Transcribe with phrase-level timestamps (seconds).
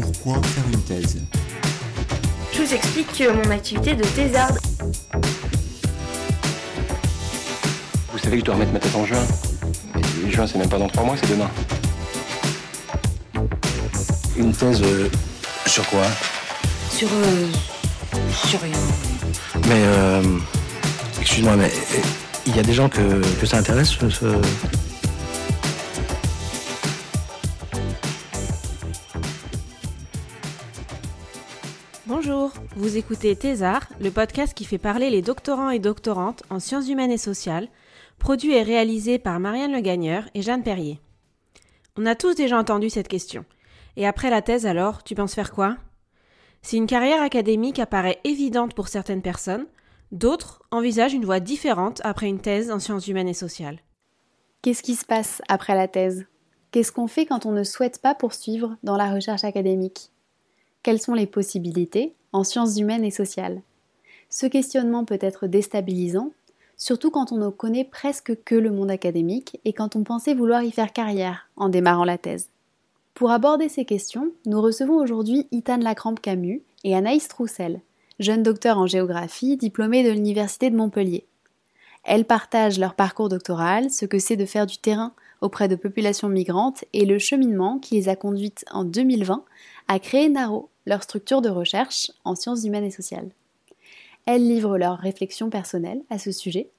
[0.00, 1.16] Pourquoi faire une thèse
[2.52, 4.58] Je vous explique mon activité de thésarde.
[8.12, 9.24] Vous savez que je dois remettre ma thèse en juin.
[10.26, 11.48] Et juin, c'est même pas dans trois mois, c'est demain.
[14.36, 15.08] Une thèse euh,
[15.66, 16.02] sur quoi
[16.90, 17.08] Sur.
[17.10, 17.46] euh,
[18.46, 18.76] sur rien.
[19.66, 20.22] Mais, euh,
[21.22, 22.00] excuse-moi, mais euh,
[22.46, 24.40] il y a des gens que, que ça intéresse, ce-
[32.96, 37.18] écoutez Thésard, le podcast qui fait parler les doctorants et doctorantes en sciences humaines et
[37.18, 37.68] sociales,
[38.18, 40.98] produit et réalisé par Marianne Le Gagneur et Jeanne Perrier.
[41.98, 43.44] On a tous déjà entendu cette question.
[43.96, 45.76] Et après la thèse alors, tu penses faire quoi?
[46.62, 49.66] Si une carrière académique apparaît évidente pour certaines personnes,
[50.10, 53.80] d'autres envisagent une voie différente après une thèse en sciences humaines et sociales.
[54.62, 56.24] Qu'est-ce qui se passe après la thèse?
[56.70, 60.12] Qu'est-ce qu'on fait quand on ne souhaite pas poursuivre dans la recherche académique?
[60.82, 62.15] Quelles sont les possibilités?
[62.32, 63.62] En sciences humaines et sociales
[64.30, 66.32] Ce questionnement peut être déstabilisant,
[66.76, 70.62] surtout quand on ne connaît presque que le monde académique et quand on pensait vouloir
[70.62, 72.48] y faire carrière en démarrant la thèse.
[73.14, 77.80] Pour aborder ces questions, nous recevons aujourd'hui Itane Lacrampe-Camus et Anaïs Troussel,
[78.18, 81.24] jeune docteur en géographie diplômée de l'Université de Montpellier.
[82.04, 86.28] Elles partagent leur parcours doctoral, ce que c'est de faire du terrain auprès de populations
[86.28, 89.44] migrantes et le cheminement qui les a conduites en 2020
[89.88, 93.30] à créer NARO, leur structure de recherche en sciences humaines et sociales.
[94.24, 96.70] Elles livrent leurs réflexions personnelles à ce sujet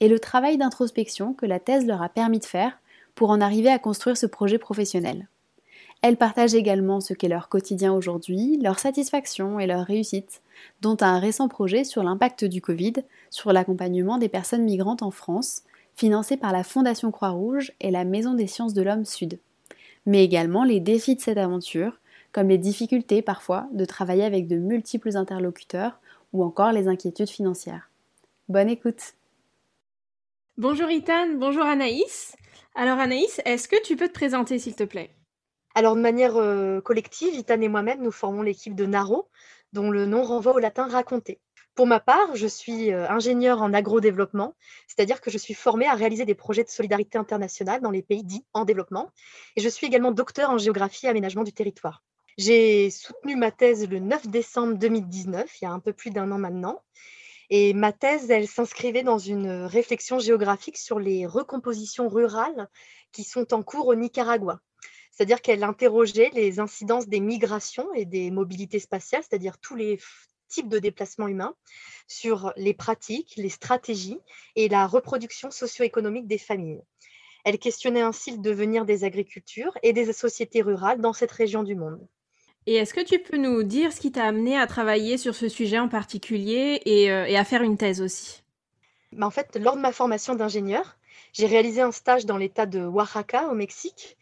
[0.00, 2.78] et le travail d'introspection que la thèse leur a permis de faire
[3.14, 5.28] pour en arriver à construire ce projet professionnel.
[6.02, 10.42] Elles partagent également ce qu'est leur quotidien aujourd'hui, leurs satisfactions et leurs réussites,
[10.82, 12.94] dont un récent projet sur l'impact du Covid
[13.30, 15.62] sur l'accompagnement des personnes migrantes en France,
[15.94, 19.38] financé par la Fondation Croix-Rouge et la Maison des sciences de l'homme Sud,
[20.04, 21.98] mais également les défis de cette aventure,
[22.34, 26.00] comme les difficultés parfois de travailler avec de multiples interlocuteurs
[26.32, 27.90] ou encore les inquiétudes financières.
[28.48, 29.14] Bonne écoute
[30.58, 32.34] Bonjour Itane, bonjour Anaïs.
[32.74, 35.10] Alors Anaïs, est-ce que tu peux te présenter s'il te plaît?
[35.76, 39.28] Alors, de manière euh, collective, Itane et moi-même, nous formons l'équipe de NARO,
[39.72, 41.40] dont le nom renvoie au latin raconter.
[41.74, 44.54] Pour ma part, je suis euh, ingénieure en agrodéveloppement,
[44.86, 48.22] c'est-à-dire que je suis formée à réaliser des projets de solidarité internationale dans les pays
[48.22, 49.10] dits en développement.
[49.56, 52.02] Et je suis également docteur en géographie et aménagement du territoire.
[52.36, 56.32] J'ai soutenu ma thèse le 9 décembre 2019, il y a un peu plus d'un
[56.32, 56.82] an maintenant.
[57.48, 62.68] Et ma thèse, elle s'inscrivait dans une réflexion géographique sur les recompositions rurales
[63.12, 64.58] qui sont en cours au Nicaragua.
[65.12, 70.00] C'est-à-dire qu'elle interrogeait les incidences des migrations et des mobilités spatiales, c'est-à-dire tous les
[70.48, 71.54] types de déplacements humains,
[72.08, 74.18] sur les pratiques, les stratégies
[74.56, 76.82] et la reproduction socio-économique des familles.
[77.44, 81.76] Elle questionnait ainsi le devenir des agricultures et des sociétés rurales dans cette région du
[81.76, 82.04] monde.
[82.66, 85.48] Et est-ce que tu peux nous dire ce qui t'a amené à travailler sur ce
[85.48, 88.42] sujet en particulier et, euh, à faire une thèse aussi?
[89.12, 90.96] Mais en fait, lors de ma formation d'ingénieur,
[91.34, 94.16] j'ai réalisé un stage dans l'État de Oaxaca, au Mexique.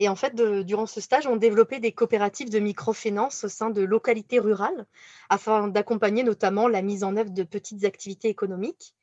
[0.00, 3.82] Et en fait, durant ce stage, on développait des coopératives de microfinance au sein de
[3.82, 4.86] localités rurales
[5.28, 8.94] afin d'accompagner notamment la mise en œuvre de petites activités économiques.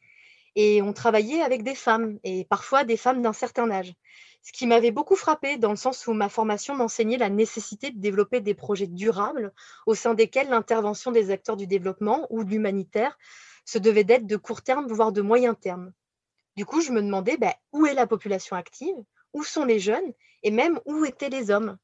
[0.56, 3.94] Et on travaillait avec des femmes, et parfois des femmes d'un certain âge.
[4.42, 8.00] Ce qui m'avait beaucoup frappé dans le sens où ma formation m'enseignait la nécessité de
[8.00, 9.52] développer des projets durables
[9.88, 13.18] au sein desquels l'intervention des acteurs du développement ou de l'humanitaire
[13.66, 15.92] se devait d'être de court terme, voire de moyen terme.
[16.56, 18.96] Du coup, je me demandais ben, où est la population active,
[19.34, 20.14] où sont les jeunes
[20.44, 21.78] et même où étaient les hommes?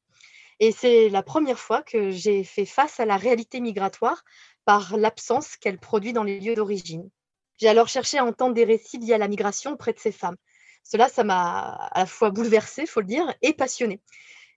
[0.60, 4.22] Et c'est la première fois que j'ai fait face à la réalité migratoire
[4.64, 7.10] par l'absence qu'elle produit dans les lieux d'origine.
[7.58, 10.36] J'ai alors cherché à entendre des récits liés à la migration auprès de ces femmes.
[10.84, 14.00] Cela, ça m'a à la fois bouleversée, faut le dire, et passionnée.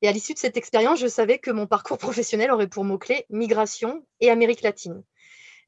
[0.01, 3.25] Et à l'issue de cette expérience, je savais que mon parcours professionnel aurait pour mots-clés
[3.29, 5.03] migration et Amérique latine.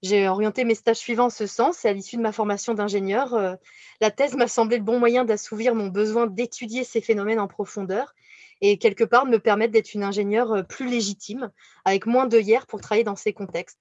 [0.04, 3.34] J'ai orienté mes stages suivants en ce sens et à l'issue de ma formation d'ingénieur,
[3.34, 3.56] euh,
[4.00, 8.14] la thèse m'a semblé le bon moyen d'assouvir mon besoin d'étudier ces phénomènes en profondeur
[8.62, 11.52] et quelque part de me permettre d'être une ingénieure euh, plus légitime,
[11.84, 13.80] avec moins d'œillères pour travailler dans ces contextes.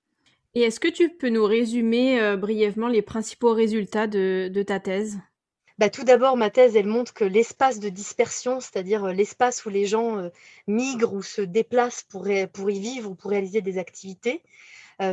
[0.55, 5.19] Et est-ce que tu peux nous résumer euh, brièvement les principaux résultats de, ta thèse?
[5.79, 9.69] Bah, tout d'abord, ma thèse, elle montre que l'espace de dispersion, c'est-à-dire euh, l'espace où
[9.69, 10.31] les gens euh,
[10.67, 14.43] migrent ou se déplacent pour, y vivre ou pour réaliser des activités,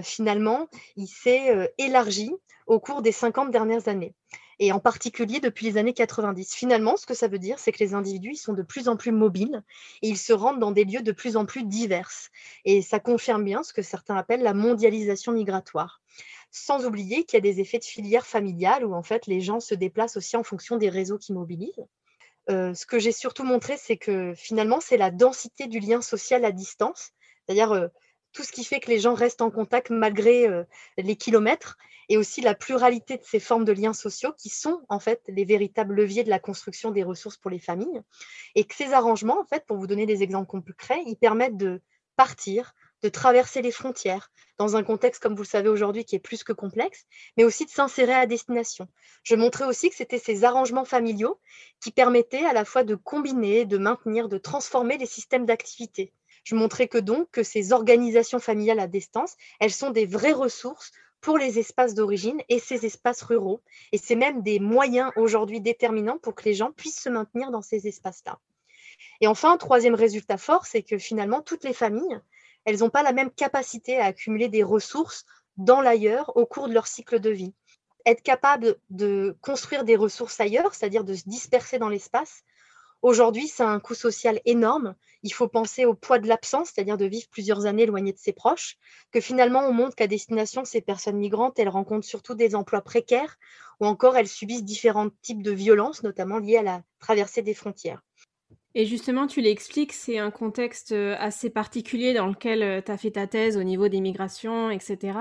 [0.01, 2.31] finalement, il s'est élargi
[2.67, 4.13] au cours des 50 dernières années.
[4.59, 6.53] Et en particulier depuis les années 90.
[6.53, 9.11] Finalement, ce que ça veut dire, c'est que les individus sont de plus en plus
[9.11, 9.63] mobiles
[10.01, 12.11] et ils se rendent dans des lieux de plus en plus divers.
[12.65, 16.01] Et ça confirme bien ce que certains appellent la mondialisation migratoire.
[16.51, 19.59] Sans oublier qu'il y a des effets de filière familiale où en fait les gens
[19.59, 21.85] se déplacent aussi en fonction des réseaux qui mobilisent.
[22.49, 26.43] Euh, ce que j'ai surtout montré, c'est que finalement, c'est la densité du lien social
[26.45, 27.11] à distance,
[27.45, 27.89] c'est-à-dire
[28.33, 30.47] tout ce qui fait que les gens restent en contact malgré
[30.97, 31.77] les kilomètres
[32.09, 35.45] et aussi la pluralité de ces formes de liens sociaux qui sont en fait les
[35.45, 38.01] véritables leviers de la construction des ressources pour les familles.
[38.55, 41.81] Et que ces arrangements, en fait, pour vous donner des exemples concrets, ils permettent de
[42.15, 46.19] partir, de traverser les frontières dans un contexte, comme vous le savez aujourd'hui, qui est
[46.19, 48.87] plus que complexe, mais aussi de s'insérer à destination.
[49.23, 51.39] Je montrais aussi que c'était ces arrangements familiaux
[51.81, 56.13] qui permettaient à la fois de combiner, de maintenir, de transformer les systèmes d'activité.
[56.43, 60.91] Je montrais que donc que ces organisations familiales à distance, elles sont des vraies ressources
[61.21, 63.61] pour les espaces d'origine et ces espaces ruraux.
[63.93, 67.61] Et c'est même des moyens aujourd'hui déterminants pour que les gens puissent se maintenir dans
[67.61, 68.39] ces espaces-là.
[69.21, 72.19] Et enfin, troisième résultat fort, c'est que finalement, toutes les familles,
[72.65, 75.25] elles n'ont pas la même capacité à accumuler des ressources
[75.57, 77.53] dans l'ailleurs au cours de leur cycle de vie.
[78.05, 82.43] Être capable de construire des ressources ailleurs, c'est-à-dire de se disperser dans l'espace,
[83.03, 84.95] Aujourd'hui, ça a un coût social énorme.
[85.23, 88.31] Il faut penser au poids de l'absence, c'est-à-dire de vivre plusieurs années éloigné de ses
[88.31, 88.77] proches,
[89.11, 93.37] que finalement, on montre qu'à destination, ces personnes migrantes, elles rencontrent surtout des emplois précaires
[93.81, 98.01] ou encore elles subissent différents types de violences, notamment liées à la traversée des frontières.
[98.73, 102.97] Et justement, tu l'expliques, c'est un contexte euh, assez particulier dans lequel euh, tu as
[102.97, 105.19] fait ta thèse au niveau des migrations, etc.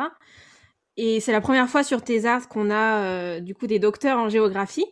[0.96, 4.18] Et c'est la première fois sur tes arts qu'on a euh, du coup des docteurs
[4.18, 4.86] en géographie.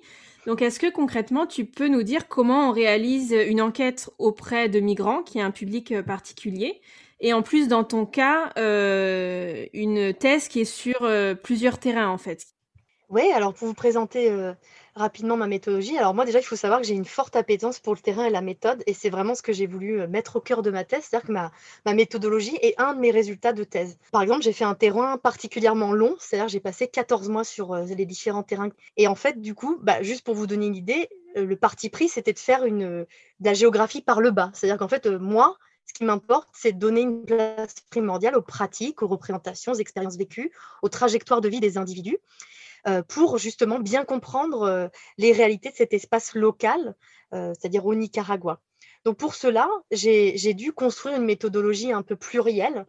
[0.46, 4.80] Donc, est-ce que concrètement, tu peux nous dire comment on réalise une enquête auprès de
[4.80, 6.80] migrants, qui est un public euh, particulier,
[7.20, 12.08] et en plus, dans ton cas, euh, une thèse qui est sur euh, plusieurs terrains,
[12.08, 12.46] en fait
[13.10, 14.30] Oui, alors pour vous présenter
[14.94, 15.98] rapidement ma méthodologie.
[15.98, 18.30] Alors moi déjà, il faut savoir que j'ai une forte appétence pour le terrain et
[18.30, 21.04] la méthode, et c'est vraiment ce que j'ai voulu mettre au cœur de ma thèse,
[21.04, 21.50] c'est-à-dire que ma,
[21.84, 23.98] ma, méthodologie est un de mes résultats de thèse.
[24.12, 28.06] Par exemple, j'ai fait un terrain particulièrement long, c'est-à-dire j'ai passé 14 mois sur les
[28.06, 28.70] différents terrains.
[28.96, 32.08] Et en fait, du coup, bah, juste pour vous donner une idée, le parti pris,
[32.08, 33.06] c'était de faire une, de
[33.40, 34.50] la géographie par le bas.
[34.54, 35.56] C'est-à-dire qu'en fait, moi,
[35.86, 40.16] ce qui m'importe, c'est de donner une place primordiale aux pratiques, aux représentations, aux expériences
[40.16, 40.52] vécues,
[40.82, 42.18] aux trajectoires de vie des individus.
[42.88, 44.88] Euh, pour justement bien comprendre euh,
[45.18, 46.94] les réalités de cet espace local,
[47.34, 48.60] euh, c'est-à-dire au Nicaragua.
[49.04, 52.84] Donc pour cela, j'ai dû construire une méthodologie un peu plurielle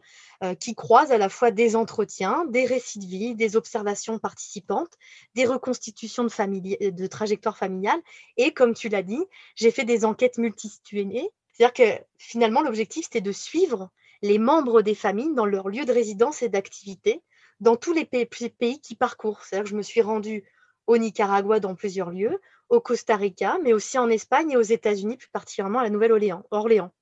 [0.60, 4.92] qui croise à la fois des entretiens, des récits de vie, des observations participantes,
[5.34, 8.00] des reconstitutions de, trajectoires familiales
[8.36, 9.24] et, comme tu l'as dit,
[9.54, 11.30] j'ai fait des enquêtes multisituées.
[11.52, 13.88] C'est-à-dire que finalement, l'objectif, c'était de suivre
[14.20, 17.22] les membres des familles dans leur lieu de résidence et d'activité
[17.60, 19.42] dans tous les pays, qui parcourent.
[19.44, 20.44] C'est-à-dire que je me suis rendue
[20.86, 25.16] au Nicaragua dans plusieurs lieux, au Costa Rica, mais aussi en Espagne et aux États-Unis,
[25.16, 26.44] plus particulièrement à la Nouvelle-Orléans.
[26.50, 26.92] Orléans.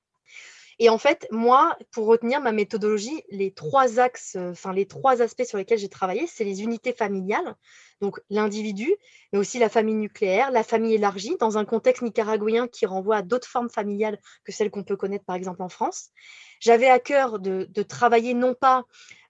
[0.82, 5.20] Et en fait, moi, pour retenir ma méthodologie, les trois axes, euh, enfin les trois
[5.20, 7.54] aspects sur lesquels j'ai travaillé, c'est les unités familiales,
[8.00, 8.90] donc l'individu,
[9.30, 13.22] mais aussi la famille nucléaire, la famille élargie, dans un contexte nicaraguayen qui renvoie à
[13.22, 16.12] d'autres formes familiales que celles qu'on peut connaître par exemple en France.
[16.60, 18.84] J'avais à cœur de, travailler non pas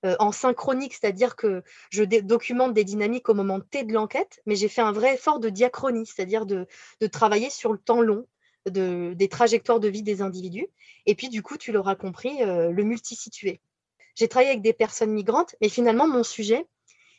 [0.05, 4.55] euh, en synchronique, c'est-à-dire que je documente des dynamiques au moment T de l'enquête, mais
[4.55, 6.69] j'ai fait un vrai effort de diachronie, c'est-à-dire de,
[7.11, 8.25] travailler sur le temps long,
[8.67, 10.69] des trajectoires de vie des individus.
[11.07, 13.61] Et puis, du coup, tu l'auras compris, euh, le multisitué.
[14.15, 16.67] J'ai travaillé avec des personnes migrantes, mais finalement, mon sujet,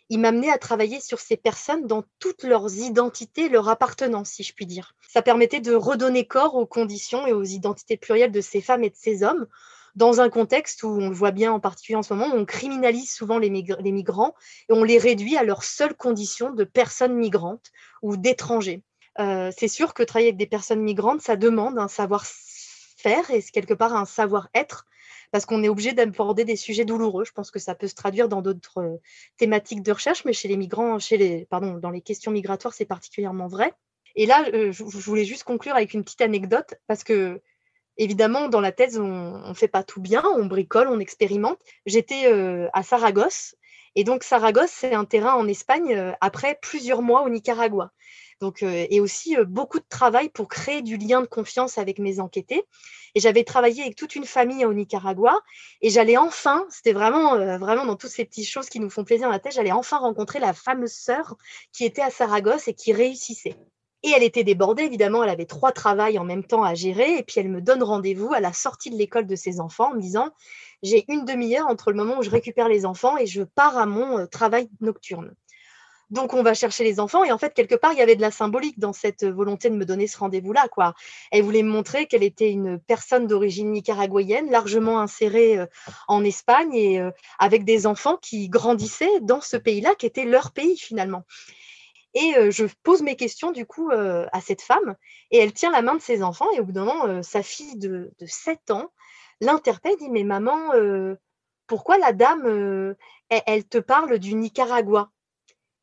[0.09, 4.43] il m'a amené à travailler sur ces personnes dans toutes leurs identités, leur appartenance, si
[4.43, 4.93] je puis dire.
[5.09, 8.89] Ça permettait de redonner corps aux conditions et aux identités plurielles de ces femmes et
[8.89, 9.47] de ces hommes,
[9.95, 13.11] dans un contexte où on le voit bien en particulier en ce moment, on criminalise
[13.11, 14.35] souvent les, migrants
[14.69, 17.71] et on les réduit à leurs seules conditions de personnes migrantes
[18.01, 18.83] ou d'étrangers.
[19.19, 23.73] Euh, c'est sûr que travailler avec des personnes migrantes, ça demande un savoir-faire et quelque
[23.73, 24.85] part un savoir-être
[25.31, 27.23] parce qu'on est obligé d'aborder des sujets douloureux.
[27.23, 28.97] Je pense que ça peut se traduire dans d'autres euh,
[29.37, 32.85] thématiques de recherche, mais chez les migrants, chez les, pardon, dans les questions migratoires, c'est
[32.85, 33.73] particulièrement vrai.
[34.15, 37.41] Et là, euh, je, voulais juste conclure avec une petite anecdote parce que
[37.97, 41.59] évidemment, dans la thèse, on ne fait pas tout bien, on bricole, on expérimente.
[41.85, 42.25] J'étais
[42.73, 43.55] à Saragosse,
[43.95, 47.91] et donc Saragosse, c'est un terrain en Espagne après plusieurs mois au Nicaragua.
[48.41, 51.99] Donc, euh, et aussi euh, beaucoup de travail pour créer du lien de confiance avec
[51.99, 52.63] mes enquêtés.
[53.13, 55.39] Et j'avais travaillé avec toute une famille au Nicaragua
[55.81, 59.03] et j'allais enfin, c'était vraiment, euh, vraiment dans toutes ces petites choses qui nous font
[59.03, 61.35] plaisir dans la tête, j'allais enfin rencontrer la fameuse sœur
[61.71, 63.55] qui était à Saragosse et qui réussissait.
[64.03, 67.17] Et elle était débordée, évidemment, elle avait trois travails en même temps à gérer.
[67.17, 69.95] Et puis elle me donne rendez-vous à la sortie de l'école de ses enfants en
[69.95, 70.29] me disant,
[70.81, 73.85] j'ai une demi-heure entre le moment où je récupère les enfants et je pars à
[73.85, 75.35] mon travail nocturne.
[76.11, 77.23] Donc, on va chercher les enfants.
[77.23, 79.75] Et en fait, quelque part, il y avait de la symbolique dans cette volonté de
[79.75, 80.67] me donner ce rendez-vous-là.
[80.67, 80.93] Quoi.
[81.31, 85.65] Elle voulait me montrer qu'elle était une personne d'origine nicaraguayenne, largement insérée euh,
[86.09, 90.51] en Espagne et euh, avec des enfants qui grandissaient dans ce pays-là, qui était leur
[90.51, 91.23] pays finalement.
[92.13, 94.95] Et je pose mes questions du coup à cette femme
[95.31, 97.77] et elle tient la main de ses enfants et au bout d'un moment, sa fille
[97.77, 98.91] de, de 7 ans
[99.39, 100.71] l'interpelle, dit Mais maman,
[101.67, 102.95] pourquoi la dame,
[103.29, 105.09] elle, te parle du Nicaragua?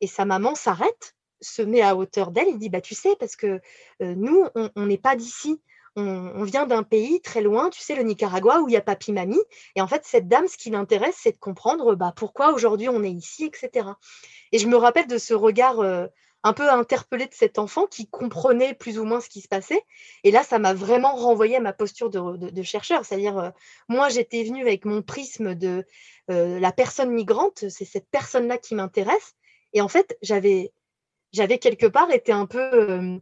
[0.01, 3.35] Et sa maman s'arrête, se met à hauteur d'elle, il dit Bah, tu sais, parce
[3.35, 3.59] que
[3.99, 4.45] nous,
[4.75, 5.59] on n'est pas d'ici.
[5.95, 9.41] On, vient d'un pays très loin, tu sais, le Nicaragua, où il y a papy-mamie.
[9.75, 13.03] Et en fait, cette dame, ce qui l'intéresse, c'est de comprendre bah, pourquoi aujourd'hui on
[13.03, 13.89] est ici, etc.
[14.51, 15.83] Et je me rappelle de ce regard
[16.43, 19.83] un peu interpellé de cet enfant qui comprenait plus ou moins ce qui se passait.
[20.23, 23.05] Et là, ça m'a vraiment renvoyé à ma posture de, chercheur.
[23.05, 23.49] C'est-à-dire, euh,
[23.89, 25.85] moi, j'étais venue avec mon prisme de
[26.31, 29.35] euh, la personne migrante, c'est cette personne-là qui m'intéresse.
[29.73, 30.71] Et en fait, j'avais,
[31.33, 33.17] j'avais quelque part été un peu euh,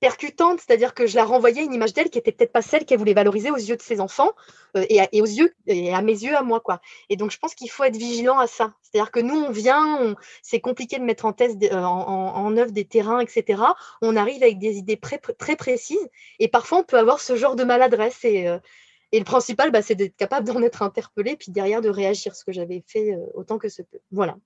[0.00, 2.98] percutante, c'est-à-dire que je la renvoyais une image d'elle qui était peut-être pas celle qu'elle
[2.98, 4.32] voulait valoriser aux yeux de ses enfants
[4.76, 6.80] euh, et, à, aux yeux et à mes yeux à moi quoi.
[7.08, 8.74] Et donc je pense qu'il faut être vigilant à ça.
[8.82, 13.20] C'est-à-dire que nous on vient, c'est compliqué de mettre en euh, en, œuvre des terrains,
[13.20, 13.62] etc.
[14.02, 17.64] On arrive avec des idées très précises et parfois on peut avoir ce genre de
[17.64, 18.58] maladresse et euh,
[19.12, 22.44] et le principal, bah, c'est d'être capable d'en être interpellé, puis derrière de réagir, ce
[22.44, 24.00] que j'avais fait autant que ce peut.
[24.10, 24.36] Voilà.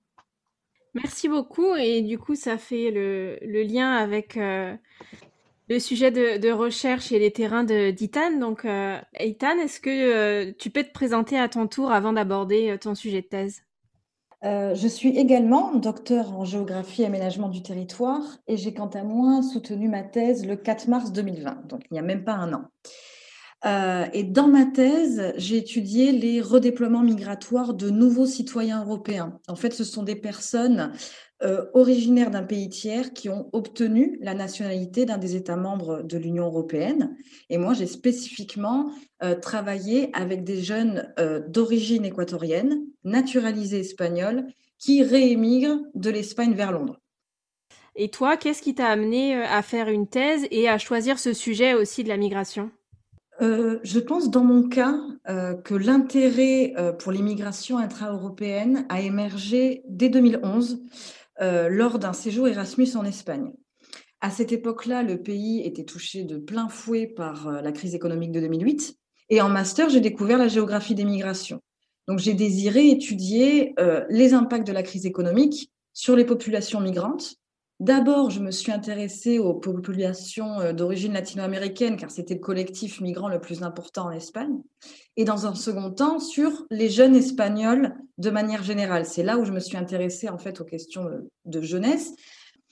[0.93, 1.73] Merci beaucoup.
[1.73, 4.37] Et du coup, ça fait le lien avec
[5.69, 8.37] le sujet de, recherche et les terrains d'Itan.
[8.39, 12.77] Donc, euh, est-ce que euh, tu peux te présenter à ton tour avant d'aborder euh,
[12.77, 13.61] ton sujet de thèse?
[14.43, 19.43] Je suis également docteur en géographie et aménagement du territoire et j'ai quant à moi
[19.43, 24.09] soutenu ma thèse le 4 mars 2020, donc il n'y a même pas un an.
[24.13, 29.37] et dans ma thèse, j'ai étudié les redéploiements migratoires de nouveaux citoyens européens.
[29.47, 30.91] En fait, ce sont des personnes
[31.43, 36.17] euh, originaires d'un pays tiers qui ont obtenu la nationalité d'un des États membres de
[36.19, 37.15] l'Union européenne.
[37.49, 38.91] Et moi, j'ai spécifiquement
[39.23, 44.45] euh, travaillé avec des jeunes euh, d'origine équatorienne, naturalisés espagnols,
[44.77, 46.99] qui réémigrent de l'Espagne vers Londres.
[47.95, 51.73] Et toi, qu'est-ce qui t'a amené à faire une thèse et à choisir ce sujet
[51.73, 52.69] aussi de la migration?
[53.39, 60.83] Je pense dans mon cas que l'intérêt pour l'immigration intra-européenne a émergé dès 2011
[61.41, 63.51] euh, lors d'un séjour Erasmus en Espagne.
[64.21, 68.31] À cette époque-là, le pays était touché de plein fouet par euh, la crise économique
[68.31, 68.95] de 2008.
[69.29, 71.59] Et en master, j'ai découvert la géographie des migrations.
[72.07, 77.35] Donc, j'ai désiré étudier euh, les impacts de la crise économique sur les populations migrantes
[77.81, 83.27] D'abord, je me suis intéressée aux populations euh, d'origine latino-américaine, car c'était le collectif migrant
[83.27, 84.59] le plus important en Espagne.
[85.17, 89.07] Et dans un second temps, sur les jeunes espagnols de manière générale.
[89.07, 91.09] C'est là où je me suis intéressée en fait aux questions
[91.45, 92.13] de jeunesse.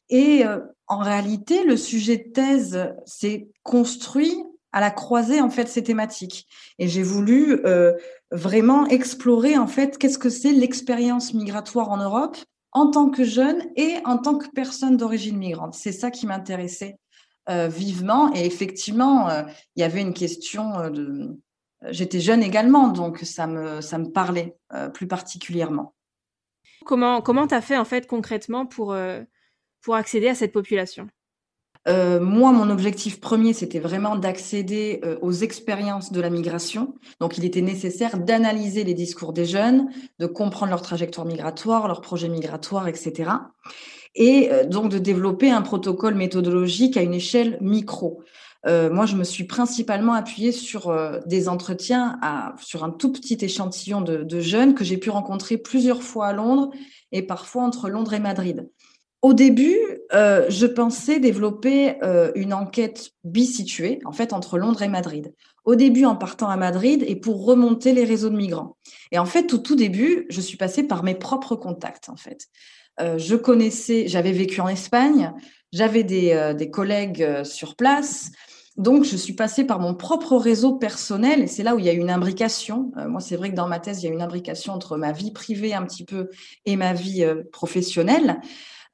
[0.10, 4.36] Et euh, en réalité, le sujet de thèse s'est construit
[4.74, 6.46] à la croisée en fait ces thématiques.
[6.78, 7.94] Et j'ai voulu euh,
[8.30, 12.38] vraiment explorer en fait qu'est-ce que c'est l'expérience migratoire en Europe
[12.72, 15.74] en tant que jeune et en tant que personne d'origine migrante.
[15.74, 16.98] C'est ça qui m'intéressait
[17.50, 18.32] euh, vivement.
[18.34, 19.44] Et effectivement, euh,
[19.76, 21.38] il y avait une question euh, de...
[21.90, 24.58] J'étais jeune également, donc ça me, ça me parlait
[24.94, 25.96] plus particulièrement.
[26.84, 28.94] Comment tu as fait en fait concrètement pour,
[29.82, 31.08] pour accéder à cette population?
[31.88, 36.94] Euh, moi, mon objectif premier, c'était vraiment d'accéder euh, aux expériences de la migration.
[37.20, 42.02] Donc, il était nécessaire d'analyser les discours des jeunes, de comprendre leur trajectoire migratoire, leurs
[42.02, 43.32] projets migratoires, etc.
[44.16, 48.24] Et euh, donc, de développer un protocole méthodologique à une échelle micro.
[48.66, 50.94] moi, je me suis principalement appuyée sur
[51.26, 52.20] des entretiens
[52.58, 56.70] sur un tout petit échantillon de jeunes que j'ai pu rencontrer plusieurs fois à Londres
[57.14, 58.68] et parfois entre Londres et Madrid.
[59.22, 59.78] Au début,
[60.14, 65.34] euh, je pensais développer euh, une enquête bisituée, en fait, entre Londres et Madrid.
[65.66, 68.78] Au début, en partant à Madrid et pour remonter les réseaux de migrants.
[69.12, 72.48] Et en fait, au tout début, je suis passée par mes propres contacts, en fait.
[73.02, 75.34] Euh, je connaissais, j'avais vécu en Espagne,
[75.74, 78.32] j'avais des, des, collègues sur place.
[78.78, 81.90] Donc, je suis passée par mon propre réseau personnel et c'est là où il y
[81.90, 82.92] a une imbrication.
[83.08, 85.32] moi, c'est vrai que dans ma thèse, il y a une imbrication entre ma vie
[85.32, 86.30] privée un petit peu
[86.66, 88.40] et ma vie professionnelle.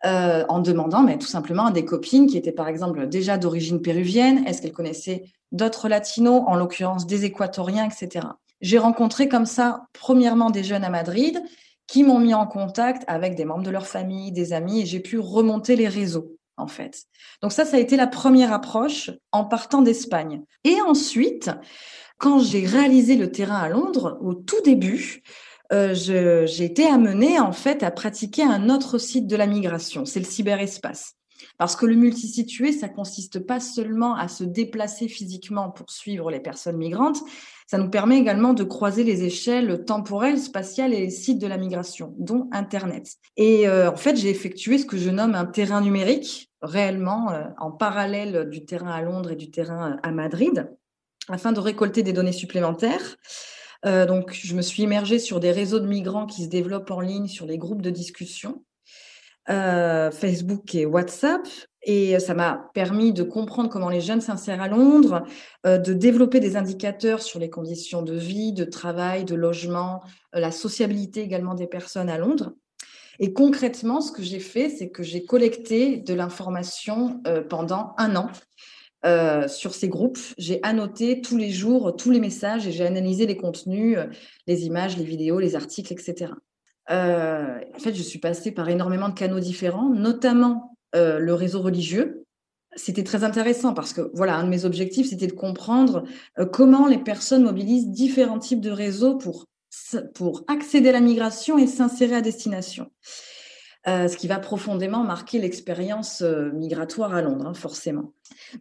[0.04, 3.82] Euh, en demandant mais tout simplement à des copines qui étaient par exemple déjà d'origine
[3.82, 8.28] péruvienne, est-ce qu'elles connaissaient d'autres latinos, en l'occurrence des équatoriens, etc.
[8.62, 11.42] J'ai rencontré comme ça, premièrement, des jeunes à Madrid
[11.88, 15.00] qui m'ont mis en contact avec des membres de leur famille, des amis, et j'ai
[15.00, 17.04] pu remonter les réseaux, en fait.
[17.42, 20.42] Donc ça, ça a été la première approche en partant d'Espagne.
[20.64, 21.52] Et ensuite,
[22.18, 25.22] quand j'ai réalisé le terrain à Londres, au tout début,
[25.72, 30.20] euh, j'ai été amenée en fait à pratiquer un autre site de la migration, c'est
[30.20, 31.16] le cyberespace.
[31.58, 36.40] Parce que le multisitué, ça consiste pas seulement à se déplacer physiquement pour suivre les
[36.40, 37.20] personnes migrantes,
[37.68, 41.58] ça nous permet également de croiser les échelles temporelles, spatiales et les sites de la
[41.58, 43.16] migration, dont Internet.
[43.38, 47.44] Et euh, en fait, j'ai effectué ce que je nomme un terrain numérique, réellement euh,
[47.58, 50.70] en parallèle du terrain à Londres et du terrain à Madrid
[51.28, 53.18] afin de récolter des données supplémentaires.
[53.86, 57.02] Euh, donc, je me suis immergée sur des réseaux de migrants qui se développent en
[57.02, 58.64] ligne, sur les groupes de discussion,
[59.50, 61.42] euh, Facebook et WhatsApp.
[61.84, 65.24] Et ça m'a permis de comprendre comment les jeunes s'insèrent à Londres,
[65.68, 70.02] euh, de développer des indicateurs sur les conditions de vie, de travail, de logement,
[70.34, 72.54] la sociabilité également des personnes à Londres.
[73.20, 78.30] Et concrètement, ce que j'ai fait, c'est que j'ai collecté de l'information pendant un an
[79.06, 80.18] euh, sur ces groupes.
[80.40, 84.08] J'ai annoté tous les jours tous les messages et j'ai analysé les contenus, euh,
[84.48, 86.32] les images, les vidéos, les articles, etc.
[86.90, 92.26] Euh, en fait, je suis passée par énormément de canaux différents, notamment le réseau religieux.
[92.78, 96.06] C'était très intéressant parce que voilà, un de mes objectifs, c'était de comprendre
[96.54, 99.46] comment les personnes mobilisent différents types de réseaux pour,
[100.14, 102.90] pour accéder à la migration et s'insérer à destination.
[103.88, 108.14] Euh, ce qui va profondément marquer l'expérience euh, migratoire à Londres, hein, forcément.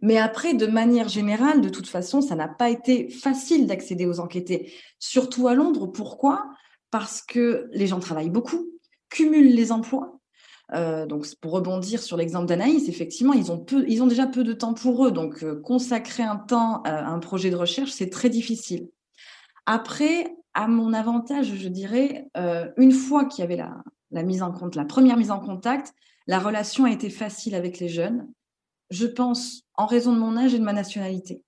[0.03, 4.19] Mais après, de manière générale, de toute façon, ça n'a pas été facile d'accéder aux
[4.19, 5.87] enquêtés, surtout à Londres.
[5.87, 6.45] Pourquoi?
[6.91, 8.67] Parce que les gens travaillent beaucoup,
[9.09, 10.19] cumulent les emplois.
[10.73, 14.43] Euh, donc, pour rebondir sur l'exemple d'Anaïs, effectivement, ils ont, peu, ils ont déjà peu
[14.43, 15.11] de temps pour eux.
[15.11, 18.89] Donc, consacrer un temps à un projet de recherche, c'est très difficile.
[19.65, 22.29] Après, à mon avantage, je dirais,
[22.77, 23.75] une fois qu'il y avait la,
[24.15, 25.93] la mise en la première mise en contact,
[26.25, 28.27] la relation a été facile avec les jeunes.
[28.89, 31.43] Je pense en raison de mon âge et de ma nationalité.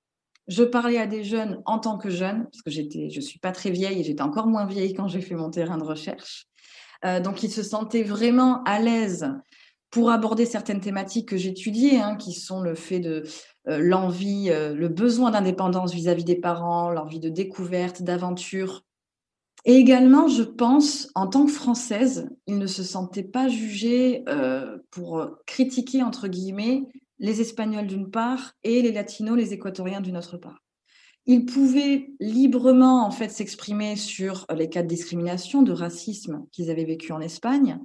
[0.47, 3.51] Je parlais à des jeunes en tant que jeune, parce que j'étais, je suis pas
[3.51, 6.47] très vieille et j'étais encore moins vieille quand j'ai fait mon terrain de recherche.
[7.05, 9.31] Euh, donc ils se sentaient vraiment à l'aise
[9.89, 13.23] pour aborder certaines thématiques que j'étudiais, hein, qui sont le fait de
[13.69, 18.83] euh, l'envie, euh, le besoin d'indépendance vis-à-vis des parents, l'envie de découverte, d'aventure,
[19.69, 24.77] et également, je pense, en tant que Française, il ne se sentait pas jugé euh,
[24.91, 26.83] pour critiquer, entre guillemets,
[27.19, 30.63] les Espagnols d'une part et les Latinos, les Équatoriens d'une autre part.
[31.25, 36.85] Il pouvait librement en fait s'exprimer sur les cas de discrimination, de racisme qu'ils avaient
[36.85, 37.77] vécu en Espagne,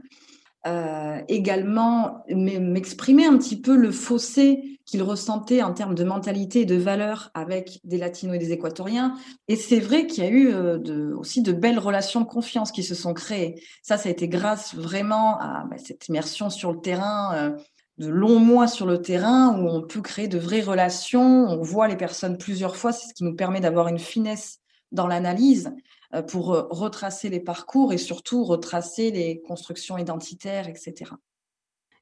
[0.66, 6.64] euh, également m'exprimer un petit peu le fossé qu'il ressentait en termes de mentalité et
[6.64, 9.16] de valeurs avec des latinos et des équatoriens.
[9.48, 12.70] Et c'est vrai qu'il y a eu euh, de, aussi de belles relations de confiance
[12.70, 13.60] qui se sont créées.
[13.82, 17.50] Ça, ça a été grâce vraiment à bah, cette immersion sur le terrain, euh,
[17.98, 21.46] de longs mois sur le terrain où on peut créer de vraies relations.
[21.48, 24.61] On voit les personnes plusieurs fois, c'est ce qui nous permet d'avoir une finesse
[24.92, 25.72] dans l'analyse.
[26.14, 31.12] Euh, pour euh, retracer les parcours et surtout retracer les constructions identitaires, etc.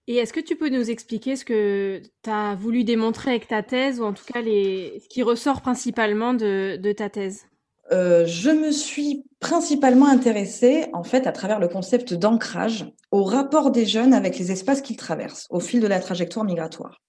[0.08, 3.62] Et est-ce que tu peux nous expliquer ce que tu as voulu démontrer avec ta
[3.62, 4.98] thèse, ou en tout cas les...
[5.00, 7.46] ce qui ressort principalement de, ta thèse?
[7.92, 13.70] Euh, je me suis principalement intéressée, en fait, à travers le concept d'ancrage, au rapport
[13.70, 17.00] des jeunes avec les espaces qu'ils traversent au fil de la trajectoire migratoire.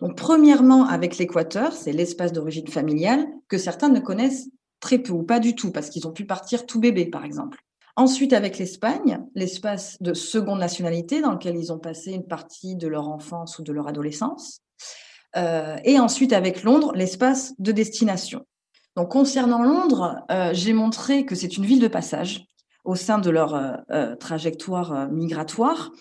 [0.00, 4.48] Donc, premièrement, avec l'Équateur, c'est l'espace d'origine familiale que certains ne connaissent
[4.84, 7.58] très peu ou pas du tout, parce qu'ils ont pu partir tout bébé, par exemple.
[7.96, 12.86] Ensuite, avec l'Espagne, l'espace de seconde nationalité dans lequel ils ont passé une partie de
[12.86, 14.60] leur enfance ou de leur adolescence.
[15.36, 18.44] Euh, et ensuite, avec Londres, l'espace de destination.
[18.94, 22.44] Donc, concernant Londres, euh, j'ai montré que c'est une ville de passage
[22.84, 25.92] au sein de leur euh, trajectoire migratoire.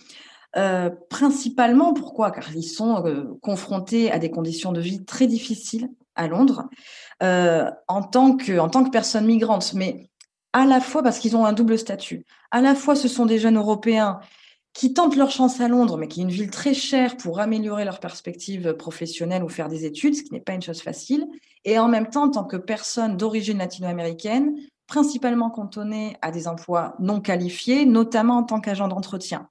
[1.09, 2.31] principalement, pourquoi?
[2.31, 3.01] Car ils sont
[3.41, 6.69] confrontés à des conditions de vie très difficiles à Londres,
[7.21, 10.09] euh, en, tant que, en tant que personne migrante, mais
[10.53, 12.25] à la fois parce qu'ils ont un double statut.
[12.51, 14.19] À la fois, ce sont des jeunes Européens
[14.73, 17.85] qui tentent leur chance à Londres, mais qui est une ville très chère pour améliorer
[17.85, 21.27] leurs perspectives professionnelles ou faire des études, ce qui n'est pas une chose facile.
[21.63, 24.55] Et en même temps, en tant que personne d'origine latino-américaine,
[24.87, 29.47] principalement cantonnée à des emplois non qualifiés, notamment en tant qu'agent d'entretien.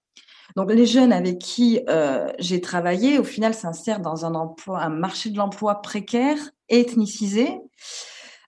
[0.57, 5.37] Donc les jeunes avec qui euh, j'ai travaillé, au final, s'insèrent dans un marché de
[5.37, 6.37] l'emploi précaire,
[6.69, 7.59] ethnicisé,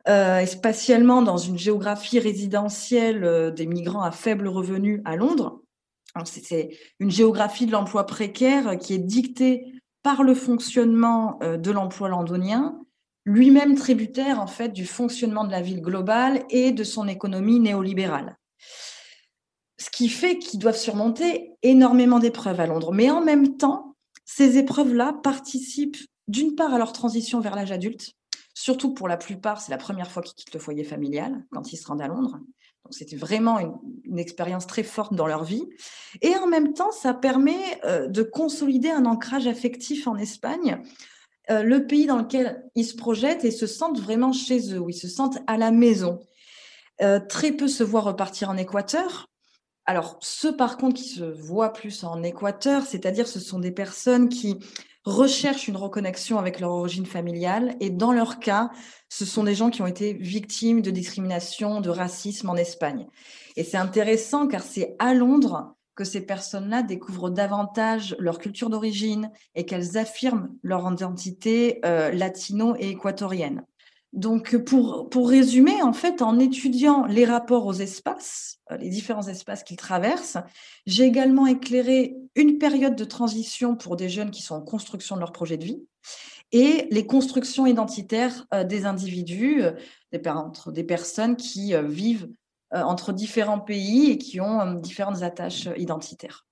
[0.09, 5.61] euh, et spatialement dans une géographie résidentielle euh, des migrants à faible revenu à Londres.
[6.25, 9.73] C'est une géographie de l'emploi précaire qui est dictée
[10.05, 12.79] par le fonctionnement de l'emploi londonien,
[13.25, 18.37] lui-même tributaire en fait du fonctionnement de la ville globale et de son économie néolibérale
[19.79, 22.93] ce qui fait qu'ils doivent surmonter énormément d'épreuves à Londres.
[22.93, 28.13] Mais en même temps, ces épreuves-là participent d'une part à leur transition vers l'âge adulte,
[28.55, 31.77] surtout pour la plupart, c'est la première fois qu'ils quittent le foyer familial quand ils
[31.77, 32.39] se rendent à Londres.
[32.85, 33.59] Donc c'était vraiment
[34.05, 35.67] une, expérience très forte dans leur vie.
[36.23, 40.81] Et en même temps, ça permet euh, de consolider un ancrage affectif en Espagne,
[41.51, 44.89] euh, le pays dans lequel ils se projettent et se sentent vraiment chez eux, où
[44.89, 46.21] ils se sentent à la maison.
[47.03, 49.29] Euh, très peu se voient repartir en Équateur,
[49.87, 54.31] alors, ceux par contre qui se voient plus en Équateur, c'est-à-dire ce sont des personnes
[54.31, 54.59] qui
[55.05, 57.77] recherchent une reconnexion avec leur origine familiale.
[57.81, 58.71] Et dans leur cas,
[59.11, 63.07] ce sont des gens qui ont été victimes de discrimination, de racisme en Espagne.
[63.57, 69.31] Et c'est intéressant car c'est à Londres que ces personnes-là découvrent davantage leur culture d'origine
[69.55, 73.65] et qu'elles affirment leur identité euh, latino et équatorienne.
[74.15, 79.27] Donc, pour, pour résumer, en fait, en étudiant les rapports aux espaces, euh, les différents
[79.27, 80.39] espaces qu'ils traversent,
[80.87, 85.21] j'ai également éclairé une période de transition pour des jeunes qui sont en construction de
[85.21, 85.83] leur projet de vie
[86.53, 89.73] et les constructions identitaires euh, des individus, euh,
[90.13, 92.31] des, personnes qui vivent
[92.71, 96.47] entre différents pays et qui ont différentes attaches identitaires.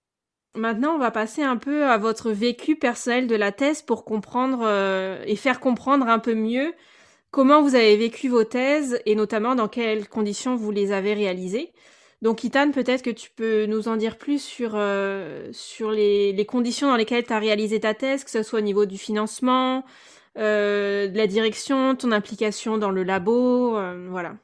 [0.56, 4.68] Maintenant, on va passer un peu à votre vécu personnel de la thèse pour comprendre
[5.24, 6.74] et faire comprendre un peu mieux
[7.32, 11.72] comment vous avez vécu vos thèses et notamment dans quelles conditions vous les avez réalisées.
[12.20, 16.86] Donc, Itan, peut-être que tu peux nous en dire plus sur, euh, sur les, conditions
[16.86, 19.82] dans lesquelles tu as réalisé ta thèse, que ce soit au niveau du financement,
[20.38, 24.36] euh, de la direction, ton implication dans le labo, euh, voilà.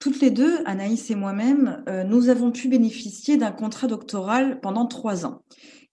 [0.00, 5.24] Toutes les deux, Anaïs et moi-même, nous avons pu bénéficier d'un contrat doctoral pendant trois
[5.24, 5.42] ans.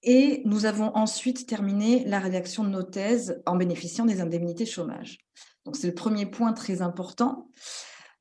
[0.03, 5.19] Et nous avons ensuite terminé la rédaction de nos thèses en bénéficiant des indemnités chômage.
[5.65, 7.47] Donc c'est le premier point très important.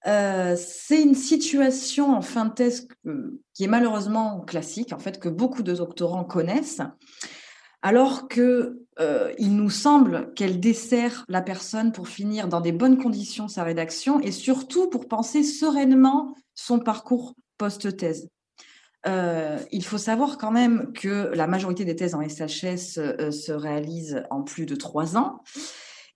[0.07, 2.89] Euh, c'est une situation en fin de thèse
[3.55, 6.81] qui est malheureusement classique, en fait, que beaucoup de doctorants connaissent,
[7.83, 13.49] alors qu'il euh, nous semble qu'elle dessert la personne pour finir dans des bonnes conditions
[13.49, 18.29] sa rédaction et surtout pour penser sereinement son parcours post-thèse.
[19.09, 24.23] Euh, il faut savoir quand même que la majorité des thèses en SHS se réalisent
[24.31, 25.41] en plus de trois ans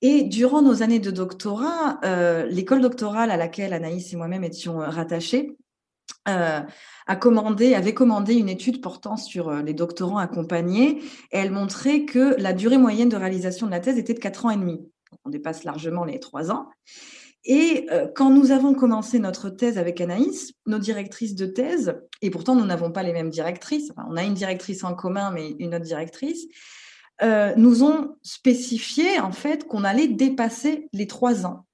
[0.02, 4.82] et durant nos années de doctorat, euh, l'école doctorale à laquelle Anaïs et moi-même étions
[4.82, 5.56] euh, rattachés
[6.28, 6.60] euh,
[7.06, 12.52] a commandé, avait commandé une étude portant sur les doctorants accompagnés elle montrait que la
[12.52, 14.80] durée moyenne de réalisation de la thèse était de 4 ans et demi.
[15.24, 16.68] On dépasse largement les 3 ans.
[17.48, 22.56] Et quand nous avons commencé notre thèse avec Anaïs, nos directrices de thèse, et pourtant
[22.56, 25.84] nous n'avons pas les mêmes directrices, on a une directrice en commun, mais une autre
[25.84, 26.48] directrice,
[27.22, 31.66] euh, nous ont spécifié en fait qu'on allait dépasser les trois ans.